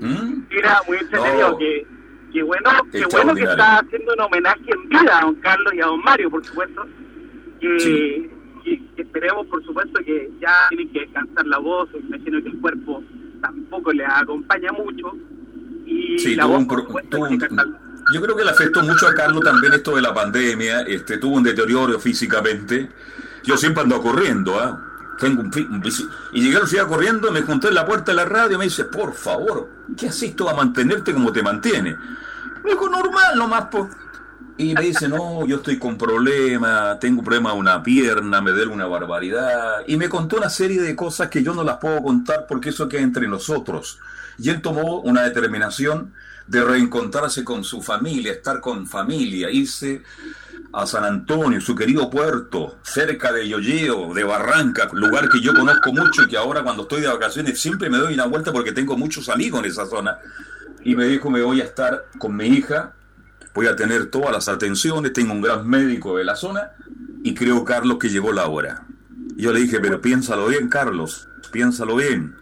[0.00, 0.42] ¿Mm?
[0.50, 1.58] Era muy entretenido No.
[1.58, 1.86] que,
[2.32, 5.80] que bueno, que bueno que está haciendo un homenaje en vida a don Carlos y
[5.80, 6.86] a don Mario, por supuesto.
[7.60, 8.30] Que, Sí.
[8.64, 11.88] que- que esperemos, por supuesto, que ya tienen que descansar la voz.
[11.94, 13.02] Imagino que el cuerpo
[13.40, 15.12] tampoco le acompaña mucho.
[15.86, 17.38] Y Sí, la voz, un, por supuesto, un-.
[18.12, 20.82] Yo creo que le afectó mucho a Carlos también esto de la pandemia.
[20.82, 22.90] Este, tuvo un deterioro físicamente.
[23.42, 24.82] Yo siempre ando corriendo, ¿ah?
[25.18, 25.82] Tengo un, un
[26.32, 28.84] y llegué a corriendo, me junté en la puerta de la radio y me dice,
[28.84, 31.96] por favor, ¿qué haces tú a mantenerte como te mantiene?
[32.62, 33.88] Me dijo, normal nomás, po.
[34.58, 38.72] Y me dice, no, yo estoy con problemas, tengo problema de una pierna, me duele
[38.72, 39.82] una barbaridad.
[39.86, 42.88] Y me contó una serie de cosas que yo no las puedo contar porque eso
[42.88, 43.98] queda entre nosotros.
[44.38, 46.12] Y él tomó una determinación
[46.46, 50.02] de reencontrarse con su familia, estar con familia, irse
[50.72, 55.92] a San Antonio, su querido puerto, cerca de Yoyeo, de Barranca, lugar que yo conozco
[55.92, 58.96] mucho y que ahora cuando estoy de vacaciones siempre me doy una vuelta porque tengo
[58.96, 60.18] muchos amigos en esa zona.
[60.82, 62.94] Y me dijo, me voy a estar con mi hija,
[63.54, 66.72] voy a tener todas las atenciones, tengo un gran médico de la zona
[67.24, 68.86] y creo, Carlos, que llegó la hora.
[69.36, 72.36] Yo le dije, pero piénsalo bien, Carlos, piénsalo bien.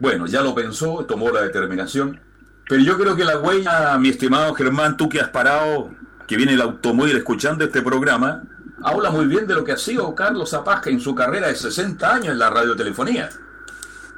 [0.00, 2.20] Bueno, ya lo pensó, tomó la determinación.
[2.68, 5.90] Pero yo creo que la huella, mi estimado Germán, tú que has parado,
[6.26, 8.42] que viene el automóvil escuchando este programa,
[8.82, 12.14] habla muy bien de lo que ha sido Carlos Zapasca en su carrera de 60
[12.14, 13.28] años en la radiotelefonía.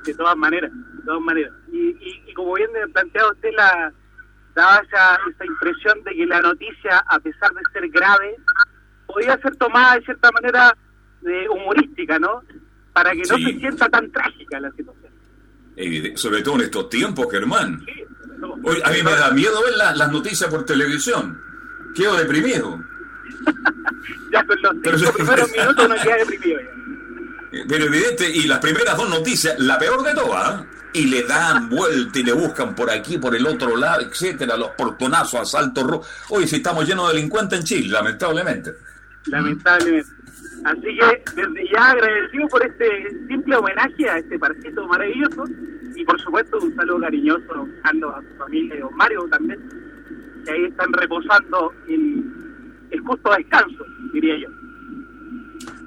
[0.05, 1.53] de todas maneras, de todas maneras.
[1.73, 3.93] Y, y, y como bien planteado usted, la,
[4.55, 8.37] daba esa, esa impresión de que la noticia, a pesar de ser grave,
[9.09, 10.77] podía ser tomada de cierta manera
[11.23, 12.43] de humorística, ¿no?
[12.93, 13.45] Para que no Sí.
[13.45, 15.13] se sienta tan trágica la situación.
[16.17, 17.83] Sobre todo en estos tiempos, Germán.
[17.85, 18.05] Sí.
[18.62, 21.40] Hoy, a mí me da miedo ver la- las noticias por televisión.
[21.94, 22.81] Quedo deprimido.
[24.33, 27.64] Ya con los Pero cinco primeros minutos uno queda deprimido ya.
[27.68, 30.66] Pero evidente, y las primeras dos noticias, la peor de todas, ¿eh?
[30.94, 34.70] y le dan vuelta y le buscan por aquí, por el otro lado, etcétera, los
[34.70, 36.09] portonazos, asaltos rojos.
[36.31, 38.72] Hoy si estamos llenos de delincuentes en Chile, lamentablemente.
[39.27, 40.11] lamentablemente.
[40.64, 45.44] Así que desde ya agradecido por este simple homenaje a este parcito maravilloso
[45.97, 49.59] y por supuesto un saludo cariñoso Carlos, a su familia y a Mario también,
[50.45, 52.25] que ahí están reposando el,
[52.91, 54.49] el justo descanso, diría yo.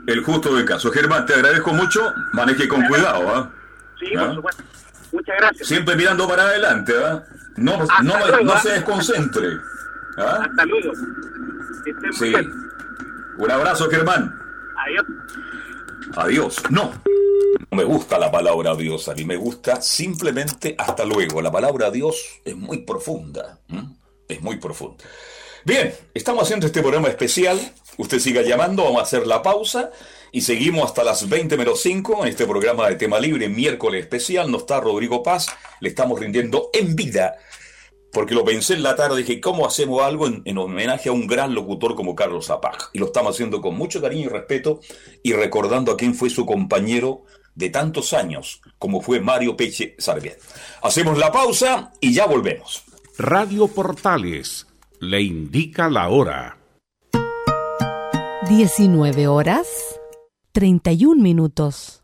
[0.08, 0.92] el justo del caso.
[0.92, 2.02] Germán, te agradezco mucho.
[2.34, 3.52] Maneje con cuidado, ¿ah?
[4.00, 4.26] Sí, ¿Ah?
[4.26, 4.64] por supuesto.
[5.12, 5.68] Muchas gracias.
[5.68, 7.24] Siempre mirando para adelante, ¿ah?
[7.58, 8.60] No, no, luego, no ¿ah?
[8.60, 9.48] se desconcentre.
[10.18, 10.40] ¿ah?
[10.50, 10.92] Hasta luego.
[12.14, 12.30] Sí.
[12.30, 12.52] bien.
[13.38, 14.34] Un abrazo, Germán.
[14.78, 15.06] Adiós.
[16.16, 16.62] Adiós.
[16.70, 16.92] No.
[17.72, 19.08] No me gusta la palabra adiós.
[19.10, 21.42] A mí me gusta simplemente hasta luego.
[21.42, 23.60] La palabra adiós es muy profunda.
[24.28, 25.04] Es muy profunda.
[25.66, 27.60] Bien, estamos haciendo este programa especial.
[27.98, 29.92] Usted siga llamando, vamos a hacer la pausa
[30.32, 34.50] y seguimos hasta las 20 menos 5 en este programa de tema libre, miércoles especial.
[34.50, 35.48] No está Rodrigo Paz,
[35.82, 37.38] le estamos rindiendo en vida
[38.12, 41.28] porque lo pensé en la tarde, dije, ¿cómo hacemos algo en, en homenaje a un
[41.28, 42.90] gran locutor como Carlos Zapag?
[42.94, 44.80] Y lo estamos haciendo con mucho cariño y respeto
[45.24, 47.24] y recordando a quién fue su compañero
[47.56, 50.40] de tantos años, como fue Mario Peche Sarbiet.
[50.82, 52.84] Hacemos la pausa y ya volvemos.
[53.18, 54.66] Radio Portales
[55.00, 56.58] le indica la hora.
[58.48, 59.68] 19 horas
[60.54, 62.04] 31 minutos.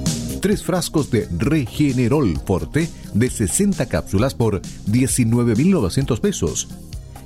[0.41, 6.67] tres frascos de Regenerol Forte de 60 cápsulas por 19.900 pesos.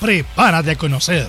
[0.00, 1.28] Prepárate a conocer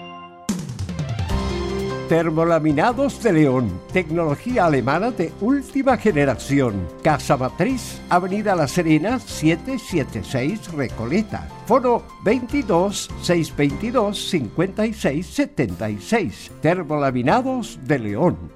[2.08, 6.86] Termolaminados de León, tecnología alemana de última generación.
[7.02, 11.48] Casa Matriz, Avenida La Serena, 776 Recoleta.
[11.66, 16.52] Foro 22 622 56 76.
[16.62, 18.52] Termolaminados de León.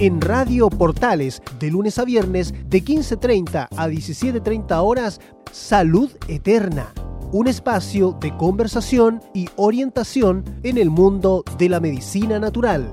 [0.00, 5.20] En Radio Portales, de lunes a viernes, de 15.30 a 17.30 horas,
[5.50, 6.92] Salud Eterna
[7.32, 12.92] un espacio de conversación y orientación en el mundo de la medicina natural.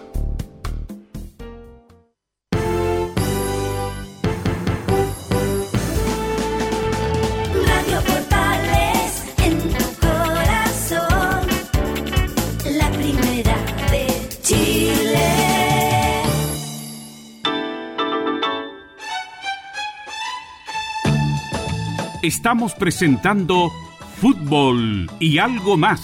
[22.21, 23.71] Estamos presentando
[24.17, 26.01] Fútbol y algo más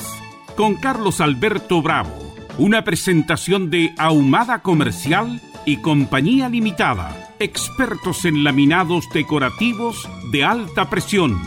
[0.55, 2.11] con Carlos Alberto Bravo,
[2.57, 11.39] una presentación de Ahumada Comercial y Compañía Limitada, expertos en laminados decorativos de alta presión.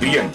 [0.00, 0.30] Bien,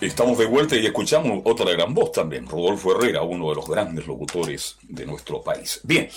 [0.00, 4.08] estamos de vuelta y escuchamos otra gran voz también, Rodolfo Herrera, uno de los grandes
[4.08, 5.80] locutores de nuestro país.
[5.84, 6.08] Bien,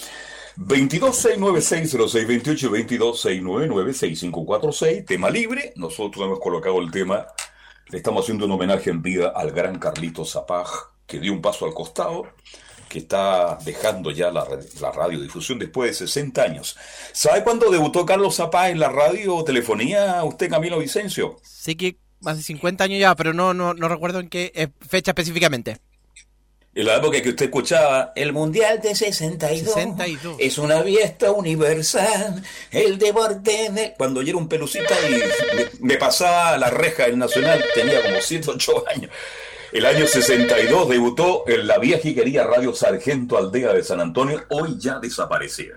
[0.57, 5.73] 22696062 2269966546, tema libre.
[5.75, 7.27] Nosotros hemos colocado el tema,
[7.87, 10.67] le estamos haciendo un homenaje en vida al gran Carlito Zapag,
[11.05, 12.27] que dio un paso al costado,
[12.89, 14.45] que está dejando ya la,
[14.81, 16.77] la radiodifusión después de 60 años.
[17.13, 21.37] ¿Sabe cuándo debutó Carlos Zapag en la radio telefonía usted, Camilo Vicencio?
[21.43, 25.11] Sé que de 50 años ya, pero no, no, no recuerdo en qué eh, fecha
[25.11, 25.77] específicamente.
[26.73, 30.35] En la época que usted escuchaba el Mundial de 62, 62.
[30.39, 32.41] es una fiesta universal,
[32.71, 33.93] el deporte de...
[33.97, 38.15] Cuando yo era un pelucita y me, me pasaba la reja del Nacional, tenía como
[38.21, 39.11] 7, 8 años.
[39.73, 44.41] El año 62 debutó en la vieja y querida Radio Sargento Aldea de San Antonio,
[44.49, 45.75] hoy ya desaparecida.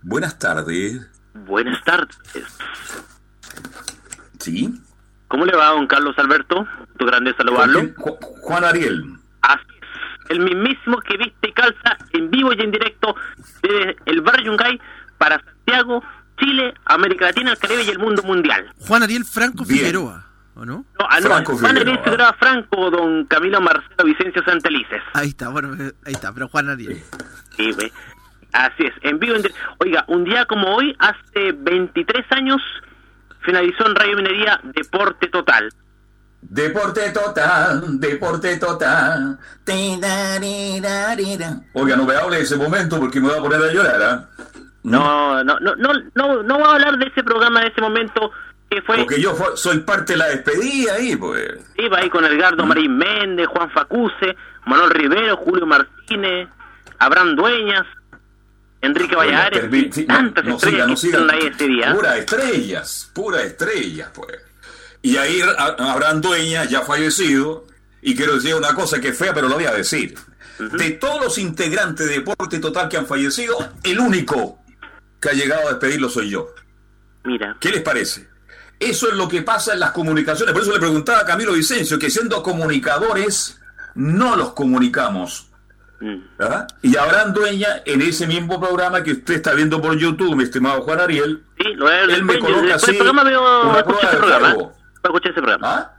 [0.00, 0.98] Buenas tardes.
[1.34, 2.16] Buenas tardes.
[4.38, 4.70] ¿Sí?
[5.28, 6.66] ¿Cómo le va, don Carlos Alberto?
[6.98, 7.80] Tu grande saludarlo.
[7.96, 9.02] Ju- Juan Ariel.
[9.42, 9.62] Así.
[10.32, 13.14] El mismísimo que viste y calza en vivo y en directo
[13.62, 14.80] desde el barrio Yungay
[15.18, 16.02] para Santiago,
[16.38, 18.72] Chile, América Latina, el Caribe y el mundo mundial.
[18.80, 19.78] Juan Ariel Franco Bien.
[19.80, 20.24] Figueroa,
[20.54, 20.84] ¿o no?
[20.98, 22.32] No, ah, no, Franco Juan Ariel Figueroa.
[22.38, 25.02] Franco, don Camilo Marcelo Vicencio Santelices.
[25.12, 25.74] Ahí está, bueno,
[26.06, 27.02] ahí está, pero Juan Ariel.
[27.56, 27.92] Sí, güey.
[28.52, 29.36] Así es, en vivo.
[29.36, 32.60] en dire- Oiga, un día como hoy, hace 23 años,
[33.42, 35.68] finalizó en Radio Minería Deporte Total.
[36.42, 39.38] Deporte total, deporte total.
[41.72, 44.28] Oiga, no me hable de ese momento porque me voy a poner a llorar, ¿ah?
[44.82, 48.32] No, no, no, no, no, no voy a hablar de ese programa de ese momento
[48.68, 48.98] que fue.
[48.98, 51.52] Porque yo soy parte de la despedida ahí, pues.
[51.78, 54.36] Iba ahí con Edgardo Marín Méndez, Juan Facuse,
[54.66, 56.48] Manuel Rivero, Julio Martínez,
[56.98, 57.86] Abraham Dueñas,
[58.80, 61.34] Enrique termi- y sí, tantas no estrellas siga, no siga.
[61.34, 61.94] ahí ese día.
[61.94, 64.38] Puras estrellas, puras estrellas, pues.
[65.02, 67.66] Y ahí a- Abraham Dueña, ya fallecido,
[68.00, 70.14] y quiero decir una cosa que es fea, pero lo voy a decir.
[70.58, 74.58] De todos los integrantes de Deporte Total que han fallecido, el único
[75.20, 76.48] que ha llegado a despedirlo soy yo.
[77.24, 77.56] Mira.
[77.60, 78.28] ¿Qué les parece?
[78.78, 80.52] Eso es lo que pasa en las comunicaciones.
[80.52, 83.60] Por eso le preguntaba a Camilo Vicencio que siendo comunicadores
[83.94, 85.48] no los comunicamos.
[86.36, 86.66] ¿verdad?
[86.82, 90.82] Y Abraham Dueña, en ese mismo programa que usted está viendo por YouTube, mi estimado
[90.82, 94.16] Juan Ariel, Sí, lo veo él me coloca así del programa veo, una prueba de
[94.16, 94.56] programa.
[95.02, 95.92] Voy a escuchar ese programa.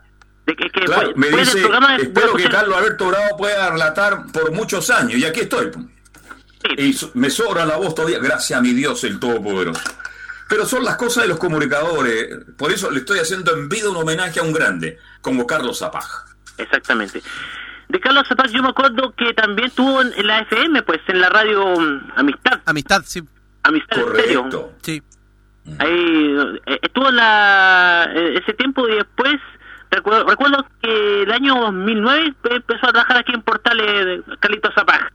[0.46, 4.52] De que, que Claro, me dice, programa espero que Carlos Alberto Bravo pueda relatar por
[4.52, 5.70] muchos años, y aquí estoy.
[6.76, 9.80] Y so- me sobra la voz todavía, gracias a mi Dios el Todopoderoso.
[10.48, 13.96] Pero son las cosas de los comunicadores, por eso le estoy haciendo en vida un
[13.96, 16.04] homenaje a un grande, como Carlos Zapag.
[16.58, 17.22] Exactamente.
[17.88, 21.20] De Carlos Zapag yo me acuerdo que también estuvo en, en la FM, pues, en
[21.20, 22.60] la radio mm, Amistad.
[22.66, 23.22] Amistad, sí.
[23.62, 24.02] Amistad.
[24.02, 24.72] Correcto.
[24.82, 25.02] Sí.
[25.78, 26.36] Ahí
[26.66, 29.36] eh, estuvo en la, eh, ese tiempo y después
[29.90, 35.12] recuerdo, recuerdo que el año 2009 empezó a trabajar aquí en Portales de Carlitos Zapag.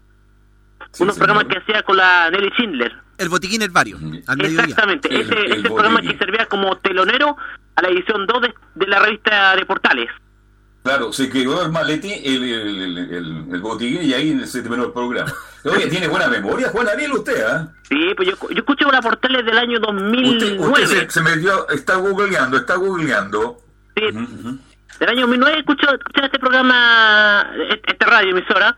[0.99, 2.95] Unos programas que hacía con la Nelly Schindler.
[3.17, 3.97] El botiquín El Vario,
[4.27, 4.63] al mediodía.
[4.63, 7.37] Exactamente, El- ese, el ese programa que servía como telonero
[7.75, 10.09] a la edición 2 de, de la revista de Portales.
[10.83, 14.85] Claro, se quedó el maletín, el, el, el, el- el botiquín y ahí se terminó
[14.85, 15.31] el programa.
[15.65, 17.67] Oye, tiene buena memoria, Juan Ariel, usted, ¿ah?
[17.89, 20.57] Sí, pues yo, yo escucho la Portales del año 2009.
[20.59, 23.57] Usted se, se metió, está googleando, está googleando.
[23.95, 24.03] Sí,
[24.99, 28.77] del año 2009 escucho, escuché este programa, este este radio emisora.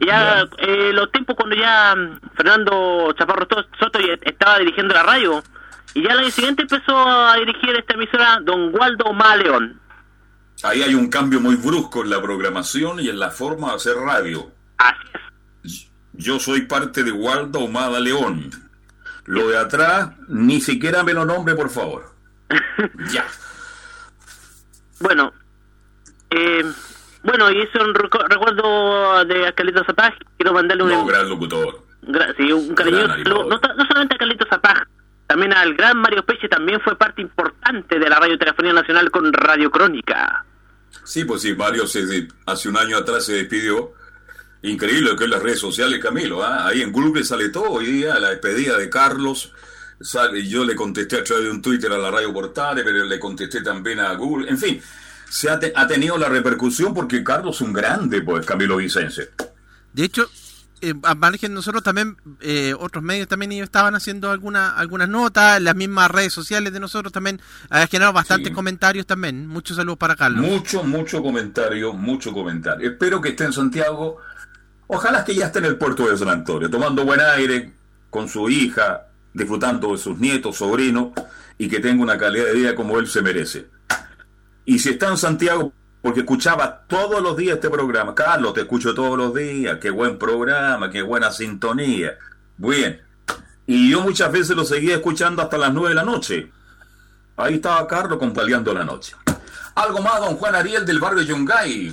[0.00, 5.42] Ya eh, los tiempos cuando ya mm, Fernando Chaparro To- Soto estaba dirigiendo la radio.
[5.94, 9.80] Y ya el año siguiente empezó a dirigir esta emisora Don Waldo Maleón.
[10.62, 13.96] Ahí hay un cambio muy brusco en la programación y en la forma de hacer
[13.96, 14.50] radio.
[14.78, 14.98] Así
[15.64, 15.88] es.
[16.14, 18.50] Yo soy parte de Waldo Omada León.
[19.26, 22.14] Lo de atrás, ni siquiera me lo nombre, por favor.
[23.12, 23.26] ya.
[25.00, 25.32] Bueno,
[26.30, 26.64] eh,
[27.22, 30.14] bueno, y eso un recu- recuerdo de Carlitos Zapag.
[30.38, 31.82] Quiero mandarle un, No, gran locutor.
[32.02, 34.88] gra- sí, un cariñoso no, solamente a Carlitos Zapag,
[35.26, 39.30] también al gran Mario Peche, también fue parte importante de la Radio Telefonía Nacional con
[39.34, 40.45] Radio Crónica.
[41.04, 43.92] Sí, pues sí, Mario se, de- hace un año atrás se despidió.
[44.62, 46.42] Increíble que es las redes sociales, Camilo.
[46.42, 46.66] ¿ah?
[46.66, 49.52] Ahí en Google sale todo hoy día, la despedida de Carlos.
[50.00, 53.18] Sale, yo le contesté a través de un Twitter a la Radio Portales, pero le
[53.18, 54.48] contesté también a Google.
[54.50, 54.82] En fin,
[55.28, 59.30] se ha, te- ha tenido la repercusión porque Carlos es un grande, pues, Camilo Vicense.
[59.92, 60.28] De hecho,
[60.80, 65.60] eh, a margen nosotros también, eh, otros medios también ellos estaban haciendo alguna, algunas notas,
[65.62, 68.54] las mismas redes sociales de nosotros también ha generado bastantes Sí.
[68.54, 69.46] comentarios también.
[69.46, 70.40] Muchos saludos para Carlos.
[70.46, 72.90] Mucho, mucho comentario, mucho comentario.
[72.90, 74.18] Espero que esté en Santiago.
[74.88, 77.72] Ojalá que ya esté en el puerto de San Antonio, tomando buen aire
[78.10, 81.08] con su hija, disfrutando de sus nietos, sobrinos,
[81.58, 83.66] y que tenga una calidad de vida como él se merece.
[84.64, 85.72] Y si está en Santiago,
[86.06, 90.16] porque escuchaba todos los días este programa, Carlos, te escucho todos los días, qué buen
[90.18, 92.16] programa, qué buena sintonía.
[92.56, 93.02] Bien.
[93.66, 96.48] Y yo muchas veces lo seguía escuchando hasta las nueve de la noche.
[97.36, 99.16] Ahí estaba Carlos compaleando la noche.
[99.74, 101.92] Algo más, don Juan Ariel del barrio Yungay.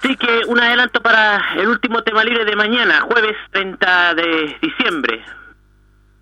[0.00, 5.22] Sí, que un adelanto para el último tema libre de mañana, jueves 30 de diciembre.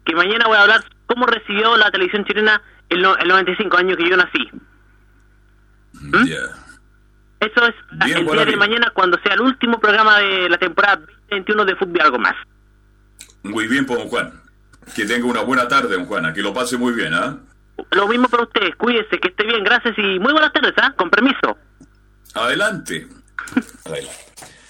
[0.05, 3.97] Que mañana voy a hablar cómo recibió la televisión chilena el, no- el 95 años
[3.99, 4.51] que yo nací.
[5.93, 6.25] ¿Mm?
[7.45, 7.75] Eso es
[8.07, 10.97] Bien, el día de mañana cuando sea el último programa de la temporada
[11.29, 12.35] 2021 de fútbol algo más.
[13.43, 14.41] Muy bien, pues, don Juan.
[14.95, 16.33] Que tenga una buena tarde, don Juan.
[16.33, 17.39] Que lo pase muy bien, ¿ah?
[17.91, 20.95] Lo mismo para ustedes, cuídense, que esté bien, gracias y muy buenas tardes, ¿ah?
[20.97, 21.57] Con permiso.
[22.35, 23.09] Adelante.
[23.85, 24.25] Adelante.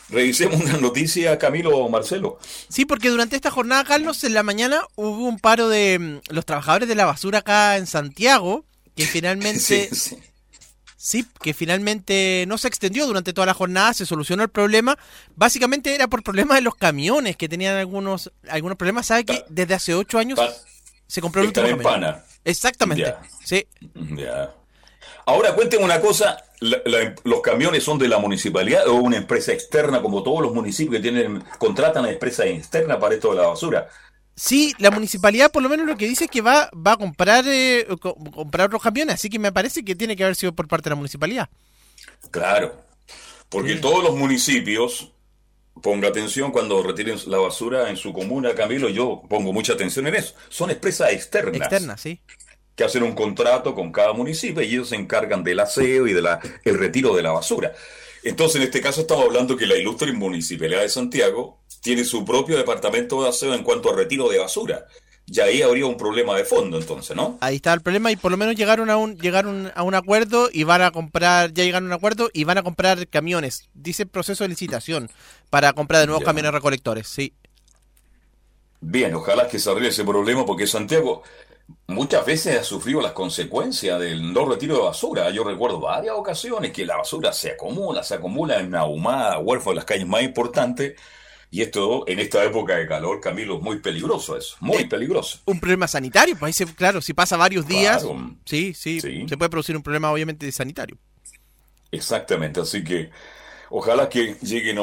[0.08, 2.38] Revisemos una noticia, Camilo Marcelo.
[2.68, 6.44] Sí, porque durante esta jornada, Carlos, en la mañana hubo un paro de mm, los
[6.44, 8.64] trabajadores de la basura acá en Santiago,
[8.96, 9.60] que finalmente...
[9.60, 10.16] Sí, sí.
[11.06, 14.96] Sí, que finalmente no se extendió durante toda la jornada, se solucionó el problema.
[15.36, 19.04] Básicamente era por problemas de los camiones, que tenían algunos algunos problemas.
[19.08, 20.38] ¿Sabe que desde hace ocho años
[21.06, 21.92] se compró el último camión?
[22.42, 23.02] Exactamente.
[23.02, 23.20] Ya.
[23.44, 23.66] Sí.
[24.16, 24.54] Ya.
[25.26, 29.52] Ahora cuénteme una cosa, la- la- ¿los camiones son de la municipalidad o una empresa
[29.52, 33.48] externa como todos los municipios que tienen contratan a empresa externa para esto de la
[33.48, 33.88] basura?
[34.36, 37.44] Sí, la municipalidad por lo menos lo que dice es que va, va a comprar
[37.46, 40.66] eh, co- comprar otros camiones, así que me parece que tiene que haber sido por
[40.66, 41.48] parte de la municipalidad.
[42.30, 42.74] Claro,
[43.48, 45.12] porque todos los municipios,
[45.82, 50.16] ponga atención cuando retiren la basura en su comuna, Camilo, yo pongo mucha atención en
[50.16, 52.00] eso, son empresas externas.
[52.00, 52.20] Sí.
[52.74, 56.26] que hacen un contrato con cada municipio y ellos se encargan del aseo y del
[56.64, 57.72] el retiro de la basura.
[58.24, 62.56] Entonces, en este caso estamos hablando que la ilustre Municipalidad de Santiago tiene su propio
[62.56, 64.86] departamento de aseo en cuanto a retiro de basura.
[65.26, 67.38] Y ahí habría un problema de fondo, entonces, ¿no?
[67.40, 70.50] Ahí está el problema y por lo menos llegaron a un llegaron a un acuerdo
[70.52, 73.68] y van a comprar, ya llegaron a un acuerdo y van a comprar camiones.
[73.74, 75.10] Dice proceso de licitación
[75.50, 76.26] para comprar de nuevos Ya.
[76.26, 77.32] camiones recolectores, sí.
[78.80, 81.22] Bien, ojalá que se arregle ese problema porque Santiago
[81.86, 85.30] muchas veces ha sufrido las consecuencias del no retiro de basura.
[85.30, 89.76] Yo recuerdo varias ocasiones que la basura se acumula, se acumula en Ahumada, Huérfano, en
[89.76, 90.94] las calles más importantes.
[91.50, 95.38] Y esto, en esta época de calor, Camilo, es muy peligroso eso, muy peligroso.
[95.44, 98.34] Un problema sanitario, pues ahí se, claro, si pasa varios días, Claro.
[98.44, 99.28] sí, sí, Sí.
[99.28, 100.98] se puede producir un problema obviamente sanitario.
[101.92, 103.10] Exactamente, así que
[103.76, 104.82] ojalá que lleguen a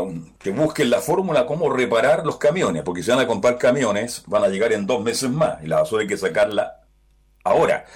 [0.00, 4.22] un, que busquen la fórmula cómo reparar los camiones, porque si van a comprar camiones,
[4.26, 6.84] van a llegar en dos meses más, y la basura hay que sacarla
[7.42, 7.86] ahora.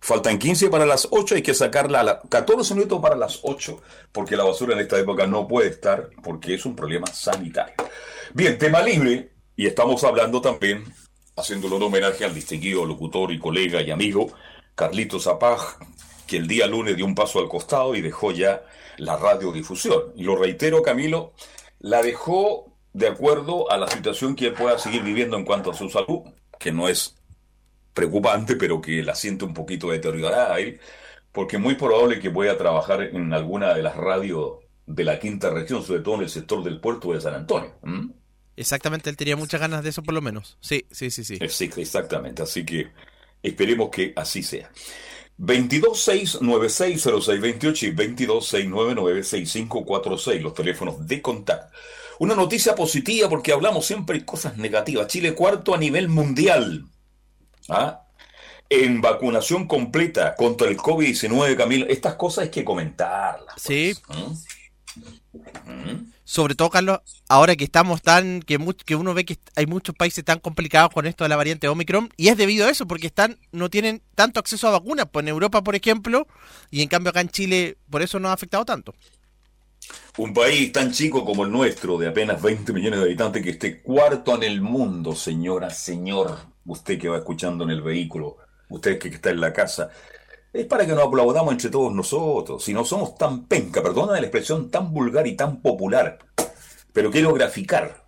[0.00, 3.80] Faltan 15 para las 8, hay que sacarla a la, 14 minutos para las 8,
[4.10, 7.74] porque la basura en esta época no puede estar, porque es un problema sanitario.
[8.34, 10.92] Bien, tema libre, y estamos hablando también,
[11.36, 14.32] haciéndolo un homenaje al distinguido locutor y colega y amigo
[14.74, 15.60] Carlito Zapag,
[16.26, 18.62] que el día lunes dio un paso al costado y dejó ya
[18.98, 20.12] la radiodifusión.
[20.14, 21.32] Y lo reitero, Camilo,
[21.78, 25.74] la dejó de acuerdo a la situación que él pueda seguir viviendo en cuanto a
[25.74, 26.22] su salud,
[26.58, 27.16] que no es
[27.94, 30.80] preocupante, pero que la siente un poquito deteriorada a él,
[31.32, 35.50] porque es muy probable que pueda trabajar en alguna de las radios de la quinta
[35.50, 37.74] región, sobre todo en el sector del puerto de San Antonio.
[38.56, 40.58] Exactamente, él tenía muchas ganas de eso por lo menos.
[40.60, 41.38] Sí, sí, sí, sí.
[41.40, 42.42] Eh, Sí, exactamente.
[42.42, 42.90] Así que
[43.42, 44.70] esperemos que así sea.
[45.38, 51.72] 226960628 y 226996546, los teléfonos de contacto.
[52.18, 55.06] Una noticia positiva porque hablamos siempre de cosas negativas.
[55.06, 56.86] Chile cuarto a nivel mundial.
[57.68, 58.02] ¿Ah?
[58.68, 61.86] En vacunación completa contra el COVID-19, Camilo.
[61.86, 63.62] Estas cosas hay que comentarlas.
[63.62, 63.94] Sí.
[64.08, 64.32] ¿Mm?
[66.24, 68.58] Sobre todo, Carlos, ahora que estamos tan, que
[68.96, 72.28] uno ve que hay muchos países tan complicados con esto de la variante Omicron, y
[72.28, 75.62] es debido a eso, porque están, no tienen tanto acceso a vacunas, pues en Europa,
[75.62, 76.26] por ejemplo,
[76.70, 78.94] y en cambio acá en Chile, por eso no ha afectado tanto.
[80.18, 83.80] Un país tan chico como el nuestro, de apenas 20 millones de habitantes, que esté
[83.80, 86.36] cuarto en el mundo, señora, señor,
[86.66, 88.36] usted que va escuchando en el vehículo,
[88.68, 89.90] usted que está en la casa,
[90.58, 92.64] es para que nos aplaudamos entre todos nosotros.
[92.64, 96.18] Si no somos tan penca, perdona la expresión tan vulgar y tan popular,
[96.92, 98.04] pero quiero graficar.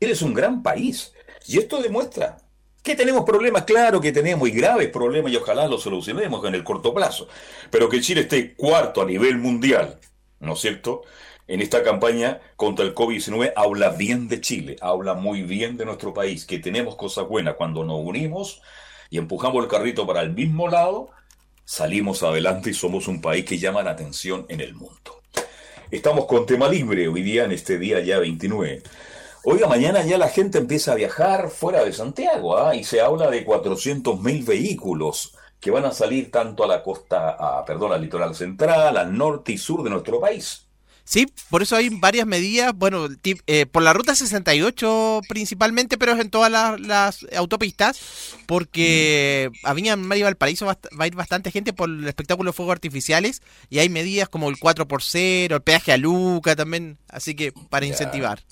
[0.00, 1.12] Eres un gran país.
[1.46, 2.38] Y esto demuestra
[2.82, 6.64] que tenemos problemas, claro que tenemos, y graves problemas, y ojalá los solucionemos en el
[6.64, 7.28] corto plazo.
[7.70, 9.98] Pero que Chile esté cuarto a nivel mundial,
[10.40, 11.02] ¿no es cierto?
[11.46, 16.14] en esta campaña contra el COVID-19 habla bien de Chile, habla muy bien de nuestro
[16.14, 17.56] país, que tenemos cosas buenas.
[17.56, 18.62] Cuando nos unimos
[19.10, 21.10] y empujamos el carrito para el mismo lado,
[21.64, 25.22] salimos adelante y somos un país que llama la atención en el mundo.
[25.90, 28.82] Estamos con tema libre hoy día, en este día ya 29.
[29.44, 32.74] Oiga, mañana ya la gente empieza a viajar fuera de Santiago ¿ah?
[32.74, 37.64] y se habla de 400.000 vehículos que van a salir tanto a la costa, a,
[37.64, 40.63] perdón, al litoral central, al norte y sur de nuestro país.
[41.06, 46.12] Sí, por eso hay varias medidas, bueno, tip- eh, por la ruta 68 principalmente, pero
[46.12, 48.00] es en todas las, las autopistas,
[48.46, 51.90] porque a Viña Mar y Valparaíso va, a est- va a ir bastante gente por
[51.90, 55.92] el espectáculo de fuegos artificiales y hay medidas como el 4 por 0 el peaje
[55.92, 57.92] a Luca también, así que para Ya.
[57.92, 58.42] incentivar.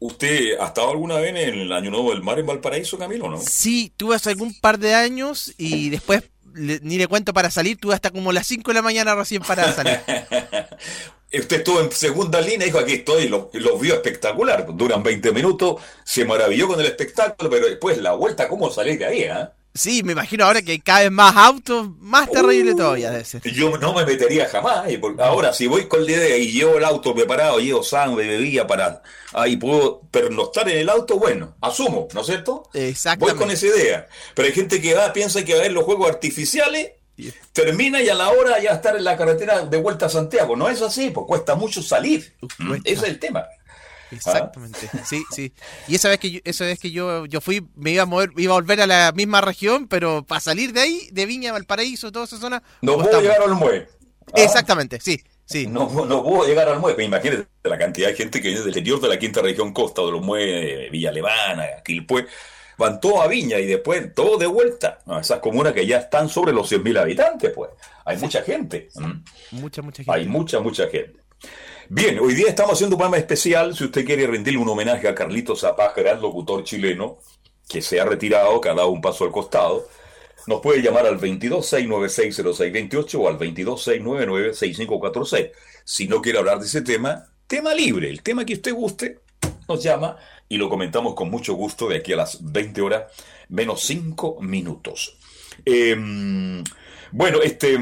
[0.00, 3.38] ¿Usted ha estado alguna vez en el Año Nuevo del Mar en Valparaíso, Camilo, no?
[3.40, 6.22] Sí, tuve hace algún par de años y después
[6.54, 9.72] ni le cuento para salir, tuve hasta como las 5 de la mañana recién para
[9.72, 10.00] salir.
[11.32, 14.66] Usted estuvo en segunda línea, dijo, aquí estoy, y lo- los vio espectacular.
[14.76, 19.04] Duran 20 minutos, se maravilló con el espectáculo, pero después la vuelta, ¿cómo salir de
[19.06, 19.24] ahí?
[19.24, 19.52] ah?
[19.76, 23.42] Sí, me imagino ahora que hay cada vez más autos, más terrible todavía debe ser.
[23.42, 24.84] Yo no me metería jamás.
[25.00, 28.66] por- Ahora, si voy con la idea y llevo el auto preparado, llevo sangre, bebida
[28.68, 29.02] para...
[29.32, 32.70] Ahí puedo pernoctar en el auto, bueno, asumo, ¿no es cierto?
[32.72, 33.34] Exactamente.
[33.36, 34.06] Voy con esa idea.
[34.34, 36.92] Pero hay gente que va, piensa que va a ver los juegos artificiales,
[37.52, 40.54] termina y a la hora ya estar en la carretera de vuelta a Santiago.
[40.54, 42.32] No es así, pues cuesta mucho salir.
[42.58, 43.44] Mm, Ese es el tema.
[44.16, 45.52] Exactamente, sí, sí.
[45.88, 48.30] Y esa vez que yo, esa vez que yo, yo fui, me iba a mover,
[48.36, 52.12] iba a volver a la misma región, pero para salir de ahí, de Viña, Valparaíso,
[52.12, 52.62] toda esa zona.
[52.82, 53.88] No puedo llegar al muelle.
[54.28, 55.66] Ah, Exactamente, sí, sí.
[55.66, 57.04] No, no puedo llegar al muelle.
[57.04, 60.10] Imagínate la cantidad de gente que viene del interior de la quinta región costa, de
[60.10, 62.26] los muelles, Villa Alemana, Quilpué.
[62.76, 64.98] Van todos a Viña y después todo de vuelta.
[65.06, 67.70] No, esas comunas que ya están sobre los 100.000 habitantes, pues.
[68.04, 68.88] Hay mucha gente.
[69.52, 70.12] Mucha, mucha gente.
[70.12, 71.20] Hay mucha, mucha gente.
[71.90, 73.76] Bien, hoy día estamos haciendo un programa especial.
[73.76, 77.18] Si usted quiere rendirle un homenaje a Carlitos Zapaz, gran locutor chileno,
[77.68, 79.86] que se ha retirado, que ha dado un paso al costado,
[80.46, 85.50] nos puede llamar al 22-696-0628 o al 22-699-6546.
[85.84, 89.18] Si no quiere hablar de ese tema, tema libre, el tema que usted guste,
[89.68, 90.16] nos llama
[90.48, 93.12] y lo comentamos con mucho gusto de aquí a las 20 horas
[93.50, 95.18] menos 5 minutos.
[95.66, 95.94] Eh,
[97.12, 97.78] bueno, este...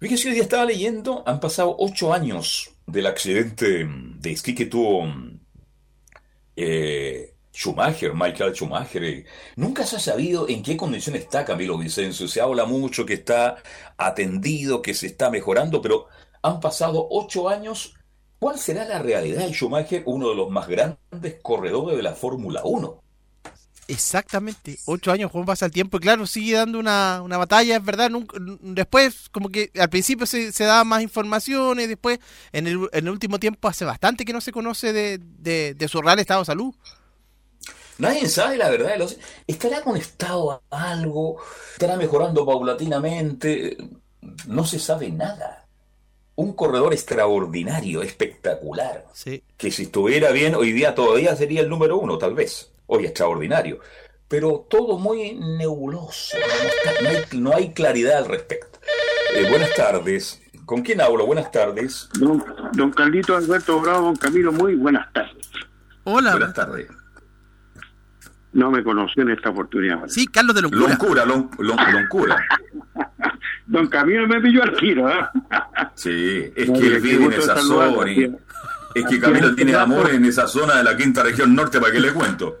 [0.00, 5.06] Fíjese, hoy día estaba leyendo, han pasado ocho años del accidente de esquí que tuvo
[5.06, 5.40] mm,
[6.54, 9.24] eh, Schumacher, Michael Schumacher.
[9.56, 12.28] Nunca se ha sabido en qué condición está Camilo Vicencio.
[12.28, 13.56] Se habla mucho que está
[13.96, 16.06] atendido, que se está mejorando, pero
[16.42, 17.94] han pasado ocho años.
[18.38, 22.60] ¿Cuál será la realidad de Schumacher, uno de los más grandes corredores de la Fórmula
[22.62, 23.02] 1?
[23.90, 27.82] Exactamente, ocho años, cómo pasa el tiempo, y claro, sigue dando una, una batalla, es
[27.84, 32.18] verdad, nunca- después, como que al principio se, se daba más informaciones, después,
[32.52, 35.88] en el, en el último tiempo, hace bastante que no se conoce de, de, de
[35.88, 36.74] su real estado de salud.
[37.96, 38.96] Nadie sabe la verdad.
[38.98, 39.16] los-
[39.46, 41.38] ¿Estará conectado a algo?
[41.72, 43.76] ¿Estará mejorando paulatinamente?
[44.46, 45.66] No se sabe nada.
[46.36, 49.06] Un corredor extraordinario, espectacular.
[49.14, 49.42] Sí.
[49.56, 52.70] Que si estuviera bien, hoy día todavía sería el número uno, tal vez.
[52.88, 53.78] Hoy extraordinario.
[54.28, 56.36] Pero todo muy nebuloso.
[56.36, 58.78] No, está- no hay, no hay claridad al respecto.
[59.34, 60.42] Eh, buenas tardes.
[60.66, 61.24] ¿Con quién hablo?
[61.26, 62.08] Buenas tardes.
[62.18, 65.48] Don, don Carlito Alberto Bravo, don Camilo, muy buenas tardes.
[66.04, 66.32] Hola.
[66.32, 66.88] Buenas tardes.
[68.52, 70.06] No me conoció en esta oportunidad.
[70.08, 70.88] Sí, Carlos de Loncura.
[70.88, 72.36] Loncura, lon- lon- loncura.
[73.66, 75.14] Don Camilo me pilló al tiro, ¿eh?
[75.94, 78.10] Sí, es No, que él vive en esa zona.
[78.10, 78.34] y-.
[78.94, 82.00] Es que Camilo tiene amor en esa zona de la quinta región norte, ¿para qué
[82.00, 82.60] le cuento?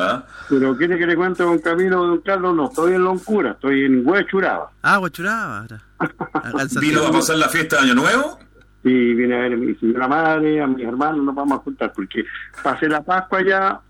[0.00, 0.26] ¿Ah?
[0.48, 4.06] Pero quiere que le cuente don Camilo, don Carlos, no estoy en Loncura, estoy en
[4.06, 4.70] Huechuraba.
[4.82, 8.38] Ah, en ¿Vino a pasar la fiesta de Año Nuevo?
[8.84, 11.92] Y vine a ver a mi señora madre, a mis hermanos, nos vamos a juntar,
[11.92, 12.24] porque
[12.62, 13.80] pasé la Pascua allá,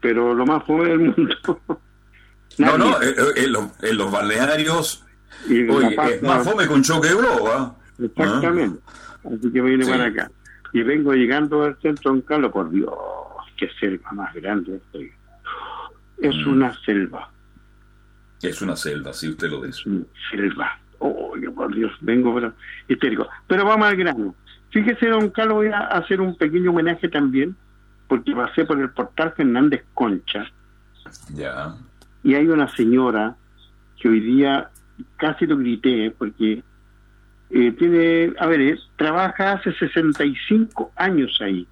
[0.00, 1.60] pero lo más fue del mundo.
[2.58, 5.06] No, no, eh, eh, en, los, en los balnearios.
[5.48, 7.74] Y es más fome con choque de globo, ¿ah?
[7.98, 8.80] Exactamente.
[9.24, 9.90] Así que me vine Sí.
[9.90, 10.30] para acá.
[10.72, 12.92] Y vengo llegando al centro de Don Carlos, por Dios,
[13.56, 15.10] qué selva más grande estoy.
[16.20, 16.50] Es Mm.
[16.50, 17.30] una selva,
[18.42, 19.82] Es una selva, si usted lo dice.
[20.30, 20.78] selva.
[20.98, 22.52] Oh, por Dios, vengo pero
[22.88, 23.28] histérico.
[23.46, 24.34] Pero vamos al grano.
[24.70, 27.56] Fíjese, don Carlos, voy a hacer un pequeño homenaje también,
[28.08, 30.46] porque pasé por el portal Fernández Concha,
[31.34, 31.74] Ya.
[32.22, 33.36] y hay una señora
[33.98, 34.70] que hoy día
[35.16, 36.62] casi lo grité porque
[37.50, 41.66] eh, tiene, a ver, eh, trabaja hace 65 años ahí.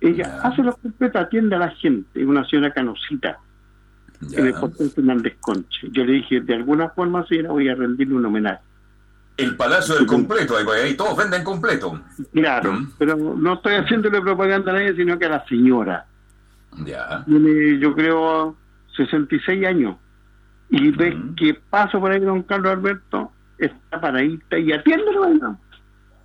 [0.00, 3.38] Ella hace lo completo, atiende a la gente, es una señora canosita
[4.30, 5.86] en el portal Fernández Concha.
[5.90, 8.60] Yo le dije, de alguna forma, señora, voy a rendirle un homenaje.
[9.36, 12.00] El Palacio del Completo, ahí, todos venden completo.
[12.32, 16.06] Claro, pero no estoy haciéndole propaganda a nadie, sino que a la señora.
[16.84, 17.24] Ya.
[17.24, 18.56] Tiene, yo creo,
[18.96, 19.96] 66 años.
[20.68, 25.58] Y ves que paso por ahí don Carlos Alberto, está paradita y atiende bueno,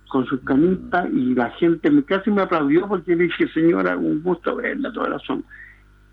[0.08, 4.22] con sus camistas y la gente me, casi me aplaudió porque le dije, señora, un
[4.22, 5.44] gusto verla, toda razón.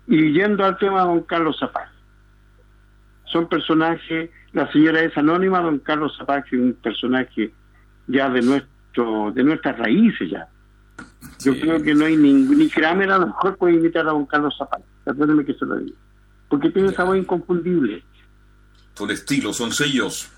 [0.06, 1.88] Y yendo al tema de don Carlos Zapag.
[3.24, 7.52] Son personajes, la señora es anónima, don Carlos Zapag es un personaje
[8.06, 10.48] ya de nuestro de nuestras raíces ya.
[11.44, 14.26] Yo creo que no hay ni, ni Kramer a lo mejor puede imitar a don
[14.26, 14.80] Carlos Zapag.
[15.04, 15.96] Perdóneme que se lo diga.
[16.48, 18.02] Porque tiene esa voz inconfundible.
[18.94, 20.30] Son estilos, son sellos.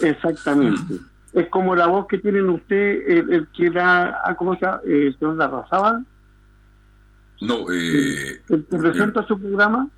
[0.00, 0.96] Exactamente.
[1.32, 4.80] Es como la voz que tienen usted, el, el que da, ah, ¿cómo se llama?
[4.84, 6.04] Eh, Larrazábal,
[7.42, 8.40] No, eh.
[8.48, 9.88] el que presenta su programa.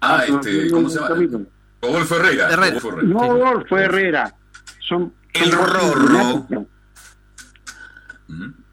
[0.00, 1.44] Ah, no, este, ¿cómo se llama?
[1.82, 2.50] Rodolfo Herrera.
[2.50, 2.80] Herrera.
[2.80, 3.08] Rodolfo Herrera.
[3.12, 4.34] No, Rodolfo Herrera.
[4.78, 6.66] Son El son Rorro.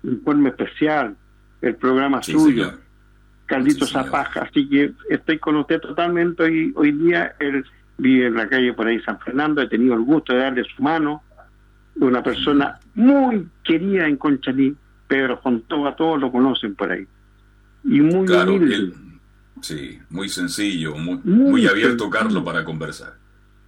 [0.04, 1.18] Informe especial,
[1.62, 2.80] el programa Sí, suyo, señor.
[3.46, 4.44] Carlitos Zapaja.
[4.44, 6.44] Así que estoy con usted totalmente.
[6.44, 7.66] Hoy, hoy día él
[7.98, 9.62] vive en la calle por ahí San Fernando.
[9.62, 11.24] He tenido el gusto de darle su mano.
[11.98, 14.78] Una persona muy querida en Conchalí.
[15.10, 17.06] Pedro Fontova, todos lo conocen por ahí.
[17.88, 18.76] Y muy Claro, humilde.
[18.76, 18.94] él-
[19.62, 22.10] sí, muy sencillo, muy, Muy muy abierto, sencillo.
[22.10, 23.14] Carlos, para conversar.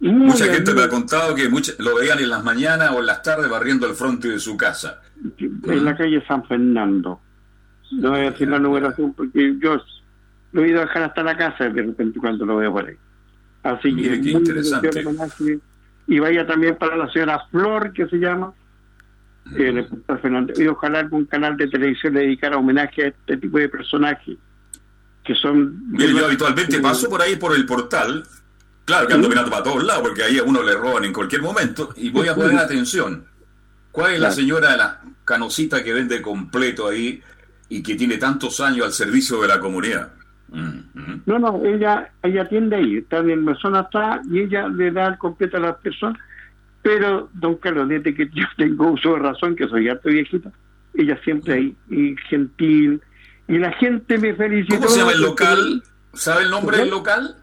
[0.00, 3.06] Muy Mucha gente me ha contado que mucha- lo veían en las mañanas o en
[3.06, 5.00] las tardes barriendo el frente de su casa.
[5.38, 7.20] en la calle San Fernando.
[7.92, 9.82] No voy a decir la numeración porque yo
[10.52, 12.94] lo he ido a dejar hasta la casa de repente cuando lo veo por ahí.
[13.62, 15.60] Así Mire, que qué muy interesante.
[16.06, 18.54] Y vaya también para la señora Flor, que se llama,
[19.56, 20.52] el reportero Fernando.
[20.56, 24.36] Y ojalá algún canal de televisión le dedicara homenaje a este tipo de personajes
[25.24, 25.92] que son...
[25.98, 28.24] Yo habitualmente paso por ahí por el portal.
[28.84, 31.42] Claro que ando mirando para todos lados porque ahí a uno le roban en cualquier
[31.42, 31.90] momento.
[31.96, 33.24] Y voy a poner atención.
[33.92, 34.34] ¿Cuál es la Claro.
[34.34, 37.22] señora de la canosita que vende completo ahí
[37.68, 40.12] y que tiene tantos años al servicio de la comunidad?
[40.48, 41.22] Mm, mm.
[41.26, 45.06] No, no, ella, ella atiende ahí, está en el mesón atrás y ella le da
[45.08, 46.20] el completo a las personas.
[46.82, 50.50] Pero, don Carlos, desde que yo tengo uso de razón, que soy harto viejita,
[50.94, 53.00] ella siempre ahí, y gentil.
[53.48, 54.76] Y la gente me felicitó.
[54.76, 55.82] ¿Cómo se llama el local?
[56.14, 57.36] ¿Sabe el nombre del local?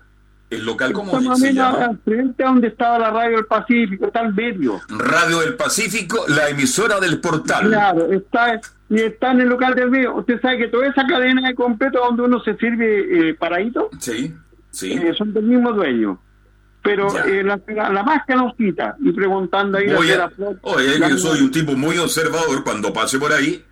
[0.49, 1.91] ¿El local cómo Está se llama?
[2.05, 4.79] frente a donde estaba la radio del Pacífico, está al medio.
[4.89, 7.67] Radio del Pacífico, la emisora del portal.
[7.67, 8.59] Claro, está,
[8.89, 10.15] y está en el local del medio.
[10.15, 14.33] Usted sabe que toda esa cadena de completo donde uno se sirve eh, paradito, Sí,
[14.71, 14.93] sí.
[14.93, 16.17] eh, son del mismo dueño.
[16.87, 20.97] Pero eh, la, la, la más canostita, y preguntando ahí Voy la a- Flor, Oye,
[20.99, 22.63] la- yo soy un tipo muy observador.
[22.63, 23.63] Cuando pase por ahí,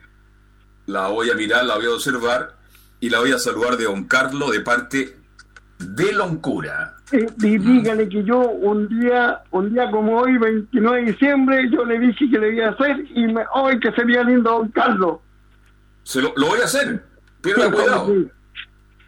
[0.88, 2.56] la voy a mirar, la voy a observar
[3.00, 5.18] y la voy a saludar de don Carlos de parte
[5.80, 6.94] de Loncura.
[7.12, 11.84] eh, y dígale que yo un día, un día como hoy, 29 de diciembre, yo
[11.86, 15.18] le dije que le iba a hacer y me, hoy que sería lindo don Carlos.
[16.04, 17.04] Se lo, lo voy a hacer.
[17.42, 18.08] Pierda Sí, cuidado.
[18.08, 18.28] sí.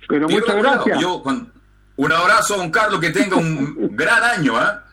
[0.10, 0.76] Pero Pierda muchas cuidado.
[0.86, 0.99] gracias.
[1.01, 1.51] Yo, cuan-
[1.98, 4.84] un abrazo, don Carlos, que tenga un gran año, ¿ah?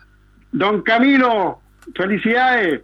[0.53, 1.61] Don Camilo,
[1.95, 2.83] felicidades.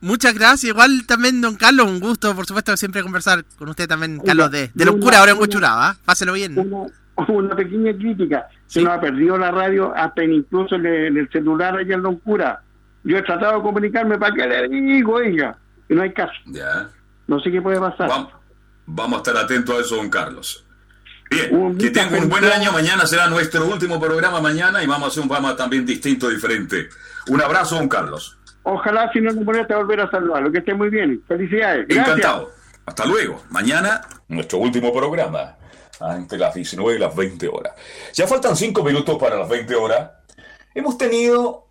[0.00, 0.64] Muchas gracias.
[0.64, 4.70] Igual también, don Carlos, un gusto, por supuesto, siempre conversar con usted también, Carlos, de,
[4.74, 5.88] de locura ahora en una- Huachuraba.
[5.90, 5.96] ¿ah?
[6.04, 6.58] Páselo bien.
[6.58, 6.86] Una,
[7.28, 8.46] una pequeña crítica.
[8.66, 12.02] Se nos ha perdido la radio hasta incluso en el, en el celular allá en
[12.02, 12.62] Loncura.
[13.04, 15.56] Yo he tratado de comunicarme para que le digo, oiga,
[15.88, 16.32] y no hay caso.
[16.46, 16.88] Ya.
[17.26, 18.08] No sé qué puede pasar.
[18.08, 18.32] Vamos,
[18.86, 20.65] vamos a estar atentos a eso, don Carlos.
[21.30, 22.72] Bien, que tenga un buen año.
[22.72, 26.88] Mañana será nuestro último programa mañana y vamos a hacer un programa también distinto, diferente.
[27.28, 28.38] Un abrazo, don Carlos.
[28.62, 30.50] Ojalá si no me molesta volver a saludarlo.
[30.52, 31.22] Que esté muy bien.
[31.26, 31.86] Felicidades.
[31.88, 32.08] Gracias.
[32.08, 32.50] Encantado.
[32.84, 33.42] Hasta luego.
[33.50, 35.56] Mañana, nuestro último programa.
[36.00, 37.72] Entre las 19 y las 20 horas.
[38.12, 40.10] Ya faltan 5 minutos para las 20 horas.
[40.74, 41.68] Hemos tenido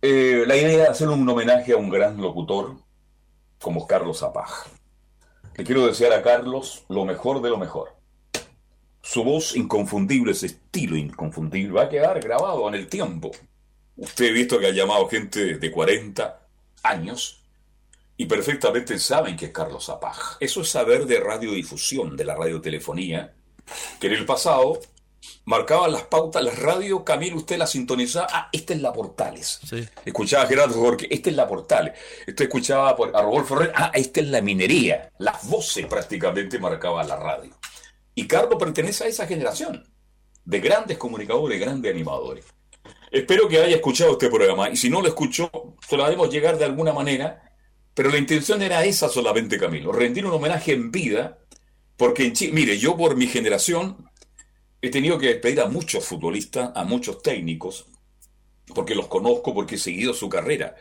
[0.00, 2.76] eh, la idea de hacer un homenaje a un gran locutor
[3.60, 4.48] como Carlos Zapag.
[5.56, 7.95] Le quiero desear a Carlos lo mejor de lo mejor.
[9.08, 13.30] Su voz inconfundible, ese estilo inconfundible, va a quedar grabado en el tiempo.
[13.96, 16.40] Usted ha visto que ha llamado gente de 40
[16.82, 17.44] años
[18.16, 20.16] y perfectamente saben que es Carlos Zapag.
[20.40, 23.32] Eso es saber de radiodifusión, de la radiotelefonía,
[24.00, 24.80] que en el pasado
[25.44, 29.60] marcaban las pautas, las radios, Camilo, usted la sintonizaba, ah, esta es la Portales.
[30.04, 31.92] Escuchaba a Gerardo Jorge, esta es la Portales.
[32.26, 35.12] Usted escuchaba a Rodolfo Herrera, ah, esta es la minería.
[35.18, 37.52] Las voces prácticamente marcaban la radio.
[38.18, 39.86] Y Carlos pertenece a esa generación
[40.42, 42.46] de grandes comunicadores, grandes animadores.
[43.10, 45.50] Espero que haya escuchado este programa y si no lo escuchó,
[45.86, 47.52] se lo haremos llegar de alguna manera,
[47.92, 51.38] pero la intención era esa solamente, Camilo, rendir un homenaje en vida,
[51.98, 54.10] porque en Chile, mire, yo por mi generación
[54.80, 57.86] he tenido que despedir a muchos futbolistas, a muchos técnicos,
[58.74, 60.74] porque los conozco, porque he seguido su carrera.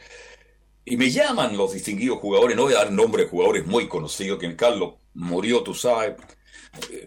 [0.86, 4.39] Y me llaman los distinguidos jugadores, no voy a dar nombre de jugadores muy conocidos,
[4.39, 6.15] que Carlos murió, tú sabes,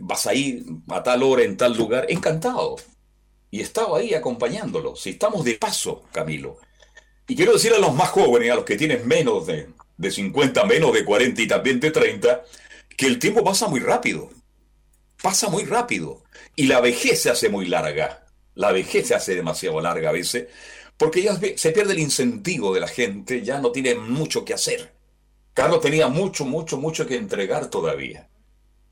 [0.00, 2.76] vas a ir a tal hora en tal lugar, encantado.
[3.50, 4.96] Y estaba ahí acompañándolo.
[4.96, 6.58] Si estamos de paso, Camilo.
[7.26, 10.64] Y quiero decir a los más jóvenes, a los que tienen menos de, de 50,
[10.64, 12.44] menos de 40 y también de 30,
[12.96, 14.30] que el tiempo pasa muy rápido.
[15.22, 16.22] Pasa muy rápido.
[16.56, 18.26] Y la vejez se hace muy larga.
[18.54, 20.48] La vejez se hace demasiado larga a veces,
[20.96, 24.92] porque ya se pierde el incentivo de la gente, ya no tiene mucho que hacer.
[25.54, 28.28] Carlos tenía mucho, mucho, mucho que entregar todavía.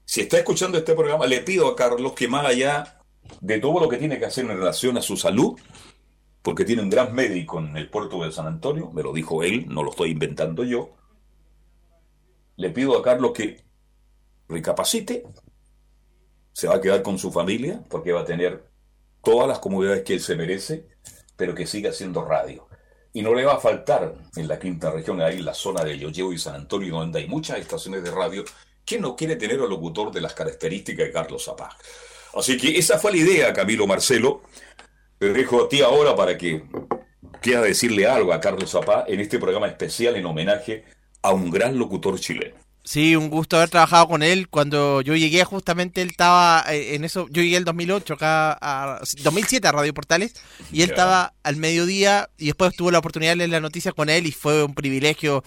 [0.06, 3.00] Si está escuchando este programa, le pido a Carlos que más allá
[3.40, 5.58] de todo lo que tiene que hacer en relación a su salud,
[6.42, 9.66] porque tiene un gran médico en el puerto de San Antonio, me lo dijo él,
[9.68, 10.94] no lo estoy inventando yo,
[12.54, 13.64] le pido a Carlos que
[14.48, 15.24] recapacite,
[16.52, 18.64] se va a quedar con su familia, porque va a tener
[19.24, 20.88] todas las comodidades que él se merece,
[21.36, 22.68] pero que siga haciendo radio.
[23.12, 25.98] Y no le va a faltar en la quinta región, ahí en la zona de
[25.98, 28.44] Yoyeo y San Antonio, donde hay muchas estaciones de radio,
[28.86, 31.76] que no quiere tener al locutor de las características de Carlos Zapag.
[32.34, 34.42] Así que esa fue la idea, Camilo Marcelo.
[35.18, 36.64] Te dejo a ti ahora para que
[37.42, 40.84] quieras decirle algo a Carlos Zapá en este programa especial en homenaje
[41.22, 42.65] a un gran locutor chileno.
[42.88, 44.48] Sí, un gusto haber trabajado con él.
[44.48, 47.26] Cuando yo llegué, justamente él estaba eh, en eso.
[47.30, 50.34] Yo llegué el 2008 acá, a 2007 a Radio Portales,
[50.70, 50.92] y él Ya.
[50.94, 52.30] estaba al mediodía.
[52.38, 55.42] Y después tuve la oportunidad de leer la noticia con él, y fue un privilegio.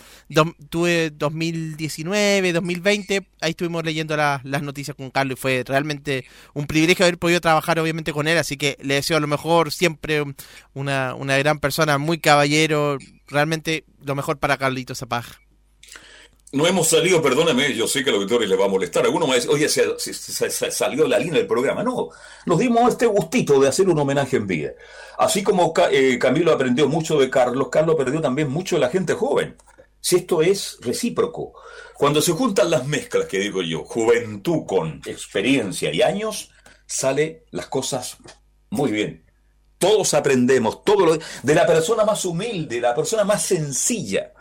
[0.70, 6.68] Tuve 2019, 2020, ahí estuvimos leyendo la- las noticias con Carlos, y fue realmente un
[6.68, 8.38] privilegio haber podido trabajar, obviamente, con él.
[8.38, 10.24] Así que le deseo a lo mejor siempre
[10.74, 12.98] una, una gran persona, muy caballero.
[13.28, 15.24] Realmente lo mejor para Carlitos Zapag.
[16.52, 19.06] No hemos salido, perdóname, yo sé que a los auditores les va a molestar.
[19.06, 21.84] Algunos me dicen, oye, se, se- se- salió la línea del programa.
[21.84, 22.10] No,
[22.47, 24.72] nos dimos este gustito de hacer un homenaje en vida.
[25.20, 29.14] Así como eh, Camilo aprendió mucho de Carlos, Carlos aprendió también mucho de la gente
[29.14, 29.58] joven.
[30.02, 31.54] Si esto es recíproco.
[31.93, 36.50] Cuando se juntan las mezclas, que digo yo, juventud con experiencia y años,
[36.88, 38.18] sale las cosas
[38.72, 39.26] muy bien.
[39.78, 44.34] Todos aprendemos, todo lo, de la persona más humilde, la persona más sencilla.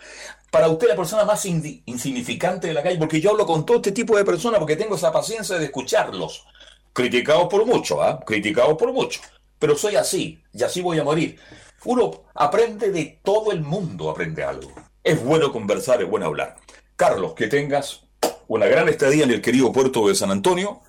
[0.50, 3.92] Para usted la persona más insignificante de la calle, porque yo hablo con todo este
[3.92, 6.46] tipo de personas porque tengo esa paciencia de escucharlos.
[6.92, 8.20] Criticados por mucho, ¿ah?
[8.24, 9.20] Criticados por mucho.
[9.58, 11.38] Pero soy así, y así voy a morir.
[11.84, 14.72] Uno aprende de todo el mundo, aprende algo.
[15.04, 16.56] Es bueno conversar, es bueno hablar.
[16.96, 18.04] Carlos, que tengas
[18.48, 20.80] una gran estadía en el querido puerto de San Antonio,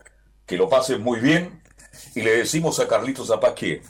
[0.45, 1.62] que lo pases muy bien,
[2.16, 3.82] y le decimos a Carlitos Zapaz que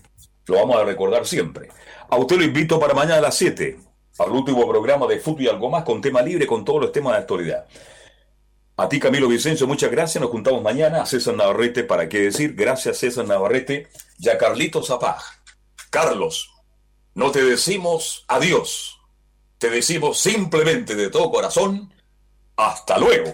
[0.47, 1.70] lo vamos a recordar siempre.
[2.09, 3.78] A usted lo invito para mañana a las 7,
[4.20, 7.13] al último programa de Fútbol y algo más, con tema libre, con todos los temas
[7.13, 7.65] de actualidad.
[8.78, 10.22] A ti, Camilo Vicencio, muchas gracias.
[10.22, 11.01] Nos juntamos mañana.
[11.01, 12.55] A César Navarrete, para qué decir.
[12.55, 13.89] Gracias, César Navarrete.
[14.20, 15.20] Y a Carlitos Zapag.
[15.89, 16.51] Carlos,
[17.13, 18.99] no te decimos adiós.
[19.57, 21.93] Te decimos simplemente de todo corazón,
[22.55, 23.34] hasta luego.